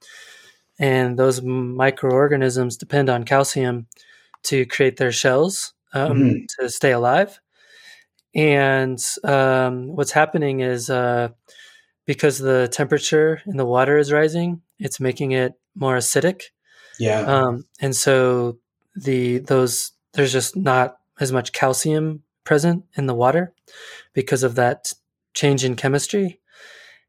[0.80, 3.88] And those microorganisms depend on calcium
[4.44, 6.64] to create their shells um, mm-hmm.
[6.64, 7.40] to stay alive.
[8.36, 11.30] And um, what's happening is uh,
[12.06, 16.44] because the temperature in the water is rising, it's making it more acidic.
[17.00, 17.22] Yeah.
[17.22, 18.58] Um, and so
[18.96, 23.54] the those there's just not as much calcium present in the water
[24.14, 24.94] because of that
[25.34, 26.40] change in chemistry.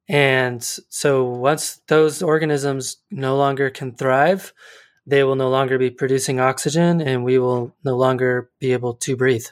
[0.08, 4.52] And so once those organisms no longer can thrive,
[5.06, 9.16] they will no longer be producing oxygen and we will no longer be able to
[9.16, 9.46] breathe.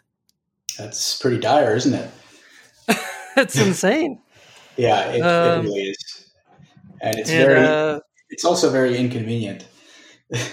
[0.78, 2.10] That's pretty dire, isn't it?
[3.36, 4.21] That's insane.
[4.76, 6.30] Yeah, it, um, it, really is.
[7.00, 8.00] And it's and, very, uh,
[8.30, 9.66] it's also very inconvenient.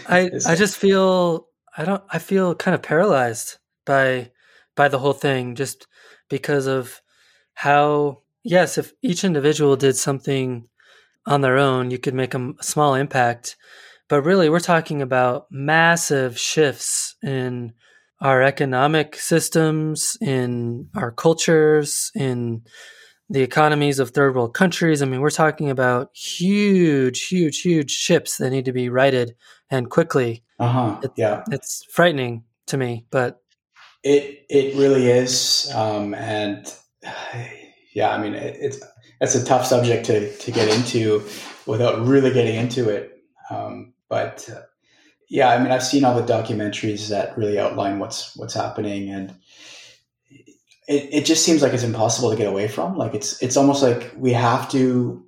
[0.08, 1.48] I, I just feel,
[1.78, 4.32] I don't, I feel kind of paralyzed by,
[4.76, 5.88] by the whole thing just
[6.30, 7.02] because of
[7.54, 10.68] how yes, if each individual did something
[11.26, 13.56] on their own, you could make a, small impact.
[14.08, 17.74] But really, we're talking about massive shifts in
[18.22, 22.64] our economic systems, in our cultures, in
[23.30, 25.02] the economies of third world countries.
[25.02, 29.36] I mean, we're talking about huge, huge, huge ships that need to be righted
[29.70, 30.44] and quickly.
[30.60, 31.02] Uh huh.
[31.16, 33.42] Yeah, it's frightening to me, but
[34.04, 35.72] it it really is.
[35.74, 36.74] Um, and
[37.94, 38.82] yeah, I mean, it, it's
[39.20, 41.24] that's a tough subject to to get into
[41.66, 43.18] without really getting into it.
[43.50, 44.62] Um, but uh,
[45.30, 49.36] yeah, I mean, I've seen all the documentaries that really outline what's what's happening, and
[50.90, 52.98] it, it just seems like it's impossible to get away from.
[52.98, 55.24] Like it's it's almost like we have to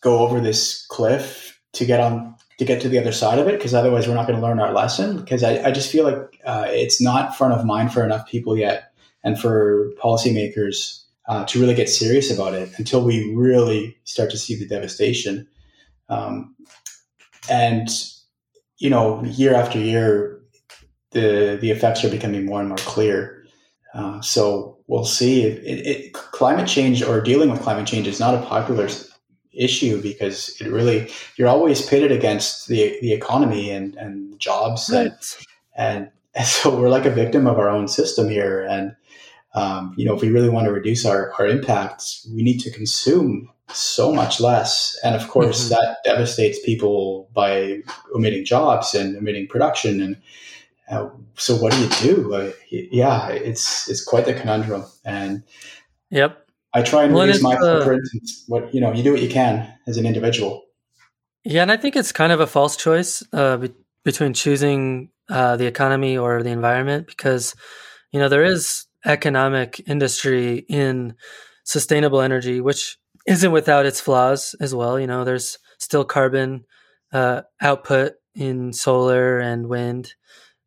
[0.00, 3.58] go over this cliff to get on to get to the other side of it
[3.58, 6.40] because otherwise we're not going to learn our lesson because I, I just feel like
[6.44, 8.92] uh, it's not front of mind for enough people yet
[9.24, 14.38] and for policymakers uh, to really get serious about it until we really start to
[14.38, 15.48] see the devastation.
[16.08, 16.54] Um,
[17.50, 17.88] and
[18.78, 20.40] you know, year after year,
[21.10, 23.44] the the effects are becoming more and more clear.
[23.92, 25.42] Uh, so we'll see.
[25.42, 28.88] It, it, climate change or dealing with climate change is not a popular
[29.52, 35.12] issue because it really you're always pitted against the the economy and and jobs right.
[35.76, 38.96] and, and so we're like a victim of our own system here and
[39.54, 42.70] um, you know, if we really want to reduce our, our impacts, we need to
[42.70, 44.98] consume so much less.
[45.04, 45.74] And of course, mm-hmm.
[45.74, 47.82] that devastates people by
[48.14, 50.02] omitting jobs and omitting production.
[50.02, 50.16] And
[50.88, 52.34] uh, so, what do you do?
[52.34, 54.84] Uh, yeah, it's it's quite the conundrum.
[55.04, 55.42] And
[56.10, 58.02] yep, I try and well, reduce my uh, footprint.
[58.48, 60.64] What you know, you do what you can as an individual.
[61.44, 63.74] Yeah, and I think it's kind of a false choice uh, be-
[64.04, 67.54] between choosing uh, the economy or the environment because
[68.12, 71.14] you know there is economic industry in
[71.64, 75.00] sustainable energy, which isn't without its flaws as well.
[75.00, 76.66] You know, there's still carbon
[77.12, 80.14] uh, output in solar and wind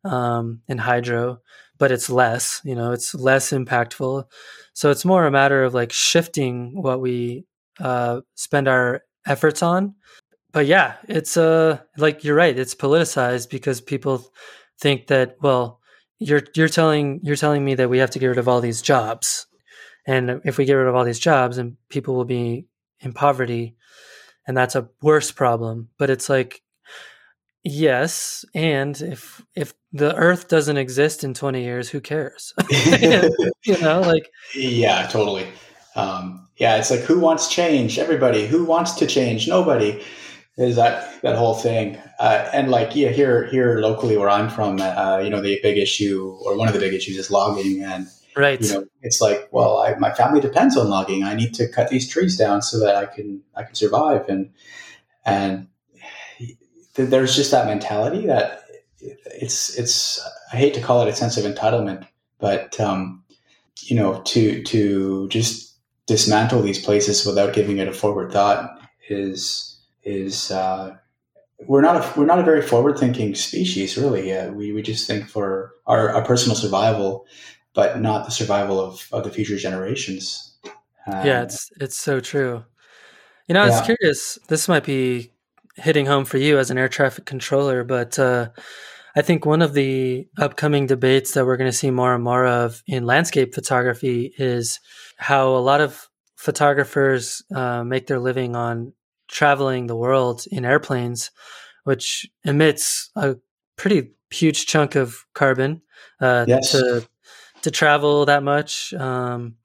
[0.08, 1.40] um, and hydro,
[1.78, 2.60] but it's less.
[2.64, 4.24] You know, it's less impactful.
[4.74, 7.44] So it's more a matter of like shifting what we
[7.80, 9.94] uh, spend our efforts on.
[10.52, 12.58] But yeah, it's uh like you're right.
[12.58, 14.24] It's politicized because people
[14.80, 15.80] think that well,
[16.18, 18.82] you're you're telling you're telling me that we have to get rid of all these
[18.82, 19.46] jobs
[20.06, 22.66] and if we get rid of all these jobs and people will be
[23.00, 23.76] in poverty
[24.46, 26.62] and that's a worse problem but it's like
[27.62, 32.54] yes and if if the earth doesn't exist in 20 years who cares?
[33.64, 35.46] You know like yeah totally.
[35.94, 37.98] Um yeah it's like who wants change?
[37.98, 38.46] Everybody.
[38.46, 39.48] Who wants to change?
[39.48, 40.02] Nobody.
[40.56, 41.98] Is that that whole thing.
[42.18, 45.78] Uh, and like yeah here here locally where i'm from uh, you know the big
[45.78, 47.82] issue or one of the big issues is logging.
[47.82, 48.60] And right.
[48.60, 51.24] you know it's like well I, my family depends on logging.
[51.24, 54.28] I need to cut these trees down so that i can i can survive.
[54.28, 54.50] And
[55.24, 55.68] and
[56.38, 56.56] th-
[57.10, 58.67] there's just that mentality that
[59.00, 60.20] it's it's
[60.52, 62.06] i hate to call it a sense of entitlement
[62.38, 63.22] but um
[63.82, 65.76] you know to to just
[66.06, 70.96] dismantle these places without giving it a forward thought is is uh,
[71.66, 74.32] we're not a we're not a very forward thinking species, really.
[74.32, 77.26] Uh, we we just think for our, our personal survival,
[77.74, 80.56] but not the survival of, of the future generations.
[81.06, 82.64] Um, yeah, it's it's so true.
[83.48, 83.96] You know, I was yeah.
[83.96, 84.38] curious.
[84.48, 85.32] This might be
[85.76, 88.48] hitting home for you as an air traffic controller, but uh,
[89.16, 92.46] I think one of the upcoming debates that we're going to see more and more
[92.46, 94.80] of in landscape photography is
[95.16, 98.92] how a lot of photographers uh, make their living on
[99.28, 101.30] traveling the world in airplanes,
[101.84, 103.36] which emits a
[103.76, 105.82] pretty huge chunk of carbon
[106.20, 106.72] uh, yes.
[106.72, 107.06] to
[107.62, 108.94] to travel that much.
[108.94, 109.56] Um,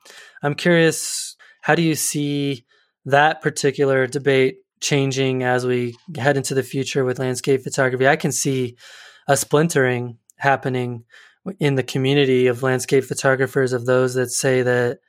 [0.41, 2.65] I'm curious, how do you see
[3.05, 8.07] that particular debate changing as we head into the future with landscape photography?
[8.07, 8.77] I can see
[9.28, 11.03] a splintering happening
[11.59, 14.99] in the community of landscape photographers of those that say that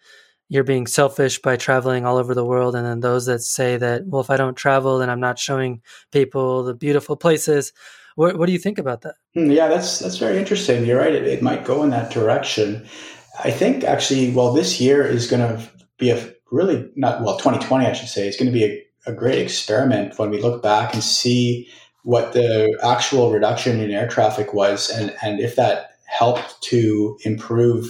[0.49, 4.03] you're being selfish by traveling all over the world and then those that say that
[4.07, 5.81] well if i don't travel then i'm not showing
[6.12, 7.73] people the beautiful places.
[8.17, 9.17] What, what do you think about that?
[9.35, 10.85] Hmm, yeah that's that's very interesting.
[10.85, 11.15] You're right.
[11.15, 12.87] It, it might go in that direction.
[13.43, 17.87] I think actually well this year is going to be a really not well 2020
[17.87, 20.95] i should say is going to be a, a great experiment when we look back
[20.95, 21.69] and see
[22.05, 27.87] what the actual reduction in air traffic was and, and if that helped to improve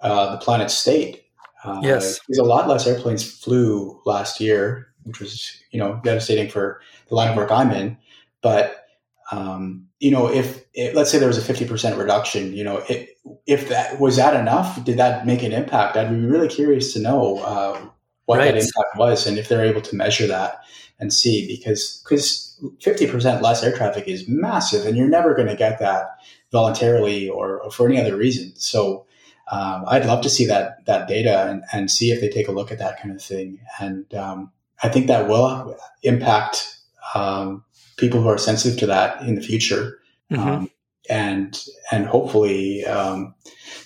[0.00, 1.24] uh, the planet's state.
[1.64, 2.18] Uh, yes.
[2.20, 7.14] because a lot less airplanes flew last year which was you know devastating for the
[7.14, 7.96] line of work i'm in.
[8.40, 8.82] But
[9.30, 12.82] um, you know, if, if, let's say there was a fifty percent reduction, you know,
[12.88, 13.16] it,
[13.46, 15.96] if that was that enough, did that make an impact?
[15.96, 17.80] I'd be really curious to know uh,
[18.26, 18.54] what right.
[18.54, 20.60] that impact was, and if they're able to measure that
[20.98, 25.48] and see, because because fifty percent less air traffic is massive, and you're never going
[25.48, 26.18] to get that
[26.50, 28.52] voluntarily or, or, for any other reason.
[28.56, 29.06] So.
[29.50, 32.52] Um, I'd love to see that that data and, and see if they take a
[32.52, 33.58] look at that kind of thing.
[33.80, 34.52] And um,
[34.82, 36.78] I think that will impact
[37.14, 37.64] um,
[37.96, 39.98] people who are sensitive to that in the future.
[40.30, 40.48] Mm-hmm.
[40.48, 40.70] Um,
[41.10, 43.34] and and hopefully um,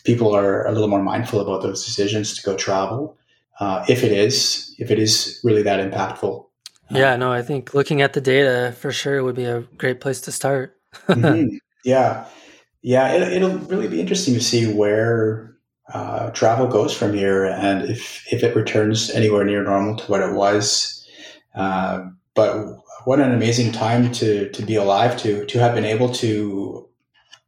[0.05, 3.17] people are a little more mindful about those decisions to go travel
[3.61, 6.45] uh, if it is if it is really that impactful.
[6.91, 10.21] Yeah no i think looking at the data for sure would be a great place
[10.23, 10.77] to start.
[11.09, 11.57] Mm-hmm.
[11.85, 12.27] yeah.
[12.83, 15.57] Yeah it, will really be interesting to see where
[15.93, 20.21] uh, travel goes from here and if if it returns anywhere near normal to what
[20.21, 21.07] it was.
[21.55, 26.09] Uh, but what an amazing time to to be alive to to have been able
[26.09, 26.89] to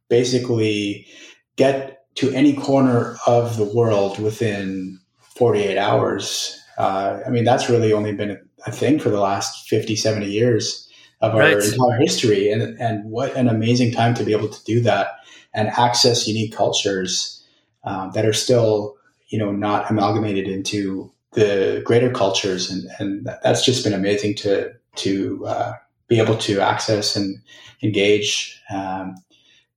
[0.09, 1.07] basically
[1.55, 4.98] get to any corner of the world within
[5.39, 6.61] 48 hours.
[6.77, 8.31] Uh, I mean, that's really only been
[8.65, 10.87] a, thing for the last 50, 70 years
[11.21, 11.53] of our right.
[11.53, 12.51] entire history.
[12.51, 15.11] And, and what an amazing time to be able to do that
[15.53, 17.41] and access unique cultures
[17.85, 18.97] um, that are still,
[19.29, 22.69] you know, not amalgamated into the greater cultures.
[22.69, 25.73] And, and that's just been amazing to, to uh,
[26.09, 27.37] be able to access and
[27.81, 28.61] engage.
[28.69, 29.15] Um,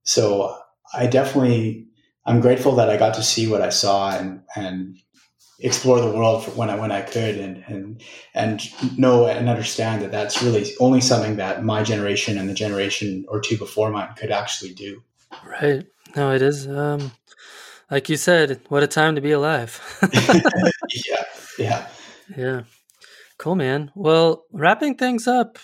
[0.03, 0.57] so
[0.93, 1.87] I definitely
[2.25, 4.97] I'm grateful that I got to see what I saw and and
[5.63, 8.03] explore the world when I when I could and and
[8.33, 8.61] and
[8.97, 13.39] know and understand that that's really only something that my generation and the generation or
[13.39, 15.01] two before mine could actually do.
[15.45, 15.85] Right.
[16.15, 16.67] No, it is.
[16.67, 17.11] Um,
[17.89, 19.81] like you said, what a time to be alive.
[21.07, 21.23] yeah.
[21.57, 21.87] Yeah.
[22.35, 22.61] Yeah.
[23.37, 23.91] Cool, man.
[23.95, 25.57] Well, wrapping things up,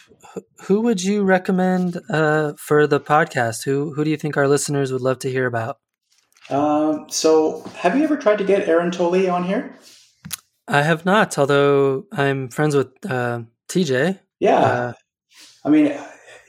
[0.64, 3.64] who would you recommend uh, for the podcast?
[3.66, 5.78] Who who do you think our listeners would love to hear about?
[6.50, 9.76] Um, so, have you ever tried to get Erin Tolle on here?
[10.68, 14.20] I have not, although I'm friends with uh, TJ.
[14.40, 14.94] Yeah, uh,
[15.66, 15.98] I mean,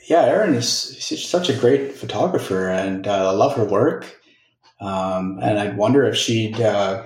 [0.09, 4.21] yeah, Erin is such a great photographer, and uh, I love her work.
[4.81, 7.05] Um, and I wonder if she'd uh,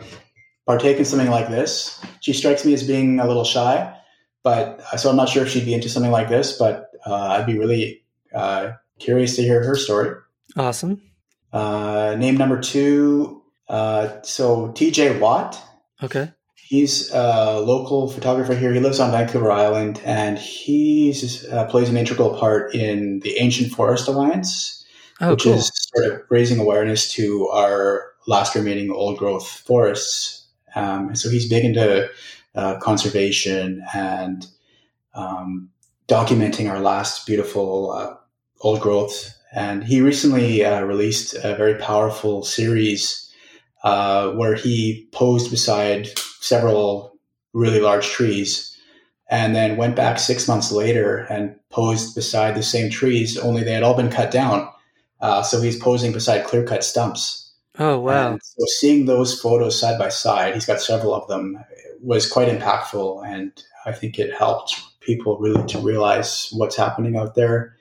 [0.67, 2.01] partake in something like this.
[2.21, 3.95] She strikes me as being a little shy,
[4.43, 7.15] but uh, so I'm not sure if she'd be into something like this, but uh,
[7.15, 10.17] I'd be really uh, curious to hear her story.
[10.57, 11.03] Awesome.
[11.55, 13.41] Uh, name number two.
[13.69, 15.63] Uh, so TJ Watt.
[16.03, 16.33] Okay.
[16.57, 18.73] He's a local photographer here.
[18.73, 21.15] He lives on Vancouver Island, and he
[21.53, 24.85] uh, plays an integral part in the Ancient Forest Alliance,
[25.21, 25.53] oh, which cool.
[25.53, 30.47] is sort of raising awareness to our last remaining old growth forests.
[30.75, 32.09] Um, so he's big into
[32.57, 34.47] uh, conservation and
[35.15, 35.71] um,
[36.09, 38.17] documenting our last beautiful uh,
[38.61, 39.39] old growth.
[39.55, 43.33] And he recently uh, released a very powerful series
[43.85, 46.09] uh, where he posed beside
[46.41, 47.17] several
[47.53, 48.77] really large trees
[49.31, 53.73] and then went back six months later and posed beside the same trees, only they
[53.73, 54.69] had all been cut down.
[55.21, 57.53] Uh, so he's posing beside clear cut stumps.
[57.79, 58.33] Oh, wow.
[58.33, 61.59] And so seeing those photos side by side, he's got several of them,
[62.01, 63.27] was quite impactful.
[63.27, 63.51] And
[63.87, 67.74] I think it helped people really to realize what's happening out there.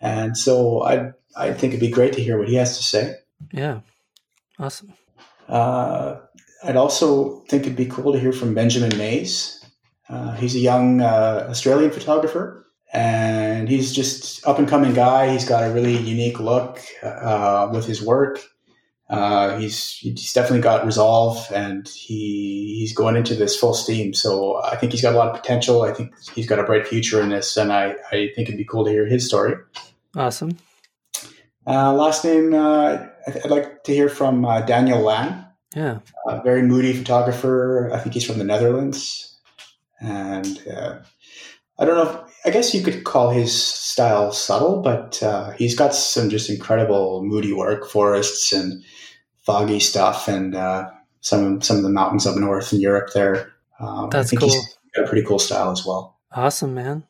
[0.00, 3.14] And so I I think it'd be great to hear what he has to say.
[3.52, 3.80] Yeah,
[4.58, 4.92] awesome.
[5.48, 6.16] Uh,
[6.64, 9.64] I'd also think it'd be cool to hear from Benjamin Mays.
[10.08, 15.30] Uh, he's a young uh, Australian photographer, and he's just up and coming guy.
[15.30, 18.40] He's got a really unique look uh, with his work.
[19.08, 24.12] Uh, he's he's definitely got resolve, and he he's going into this full steam.
[24.14, 25.82] So I think he's got a lot of potential.
[25.82, 28.64] I think he's got a bright future in this, and I I think it'd be
[28.64, 29.54] cool to hear his story.
[30.16, 30.56] Awesome.
[31.66, 35.46] Uh, last name, uh, I'd like to hear from uh, Daniel Laan.
[35.74, 35.98] Yeah,
[36.42, 37.90] very moody photographer.
[37.92, 39.38] I think he's from the Netherlands,
[40.00, 41.00] and uh,
[41.78, 42.10] I don't know.
[42.10, 46.48] If, I guess you could call his style subtle, but uh, he's got some just
[46.48, 48.82] incredible moody work, forests and
[49.42, 50.88] foggy stuff, and uh,
[51.20, 53.10] some some of the mountains up north in Europe.
[53.12, 54.48] There, um, that's cool.
[54.48, 56.18] He's got a pretty cool style as well.
[56.32, 57.04] Awesome, man.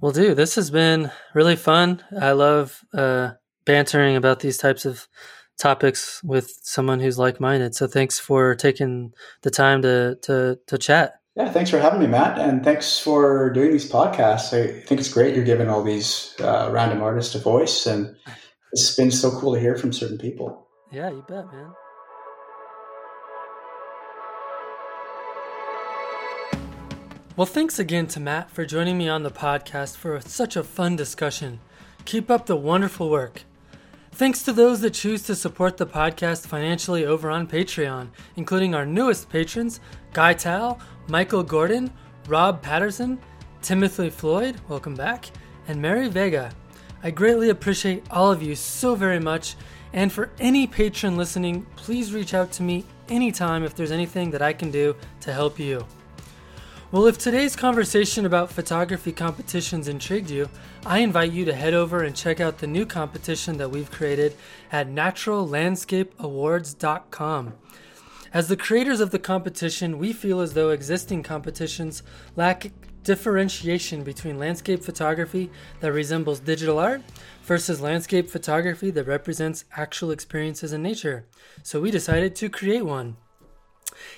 [0.00, 2.02] Well, dude, this has been really fun.
[2.18, 3.32] I love uh,
[3.64, 5.08] bantering about these types of
[5.58, 7.74] topics with someone who's like-minded.
[7.74, 9.12] So thanks for taking
[9.42, 11.14] the time to to to chat.
[11.36, 14.52] Yeah, thanks for having me, Matt, and thanks for doing these podcasts.
[14.52, 18.16] I think it's great you're giving all these uh, random artists a voice, and
[18.72, 20.66] it's been so cool to hear from certain people.
[20.90, 21.72] Yeah, you bet, man.
[27.40, 30.94] Well, thanks again to Matt for joining me on the podcast for such a fun
[30.94, 31.58] discussion.
[32.04, 33.44] Keep up the wonderful work.
[34.12, 38.84] Thanks to those that choose to support the podcast financially over on Patreon, including our
[38.84, 39.80] newest patrons
[40.12, 41.90] Guy Tal, Michael Gordon,
[42.28, 43.18] Rob Patterson,
[43.62, 45.30] Timothy Floyd, welcome back,
[45.66, 46.52] and Mary Vega.
[47.02, 49.56] I greatly appreciate all of you so very much,
[49.94, 54.42] and for any patron listening, please reach out to me anytime if there's anything that
[54.42, 55.86] I can do to help you.
[56.92, 60.48] Well, if today's conversation about photography competitions intrigued you,
[60.84, 64.34] I invite you to head over and check out the new competition that we've created
[64.72, 67.54] at naturallandscapeawards.com.
[68.34, 72.02] As the creators of the competition, we feel as though existing competitions
[72.34, 72.72] lack
[73.04, 75.48] differentiation between landscape photography
[75.78, 77.02] that resembles digital art
[77.44, 81.24] versus landscape photography that represents actual experiences in nature.
[81.62, 83.16] So we decided to create one.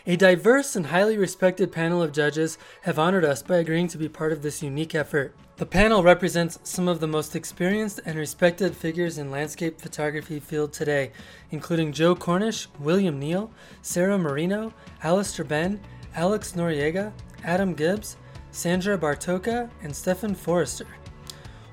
[0.06, 4.08] A diverse and highly respected panel of judges have honored us by agreeing to be
[4.08, 5.34] part of this unique effort.
[5.56, 10.72] The panel represents some of the most experienced and respected figures in landscape photography field
[10.72, 11.12] today,
[11.50, 13.50] including Joe Cornish, William Neill,
[13.80, 14.72] Sarah Marino,
[15.02, 15.80] Alister Benn,
[16.16, 17.12] Alex Noriega,
[17.44, 18.16] Adam Gibbs,
[18.50, 20.86] Sandra Bartocha, and Stefan Forster.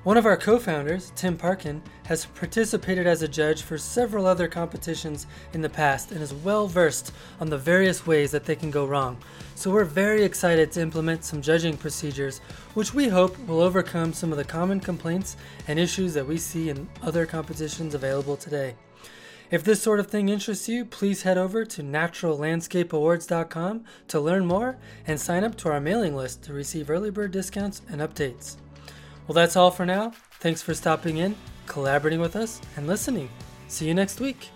[0.02, 4.46] One of our co founders, Tim Parkin, has participated as a judge for several other
[4.48, 8.68] competitions in the past and is well versed on the various ways that they can
[8.68, 9.16] go wrong.
[9.54, 12.40] So we're very excited to implement some judging procedures,
[12.74, 15.36] which we hope will overcome some of the common complaints
[15.68, 18.74] and issues that we see in other competitions available today.
[19.52, 24.78] If this sort of thing interests you, please head over to naturallandscapeawards.com to learn more
[25.06, 28.56] and sign up to our mailing list to receive early bird discounts and updates.
[29.28, 30.10] Well, that's all for now.
[30.40, 31.36] Thanks for stopping in,
[31.70, 33.30] collaborating with us, and listening.
[33.68, 34.50] See you next week.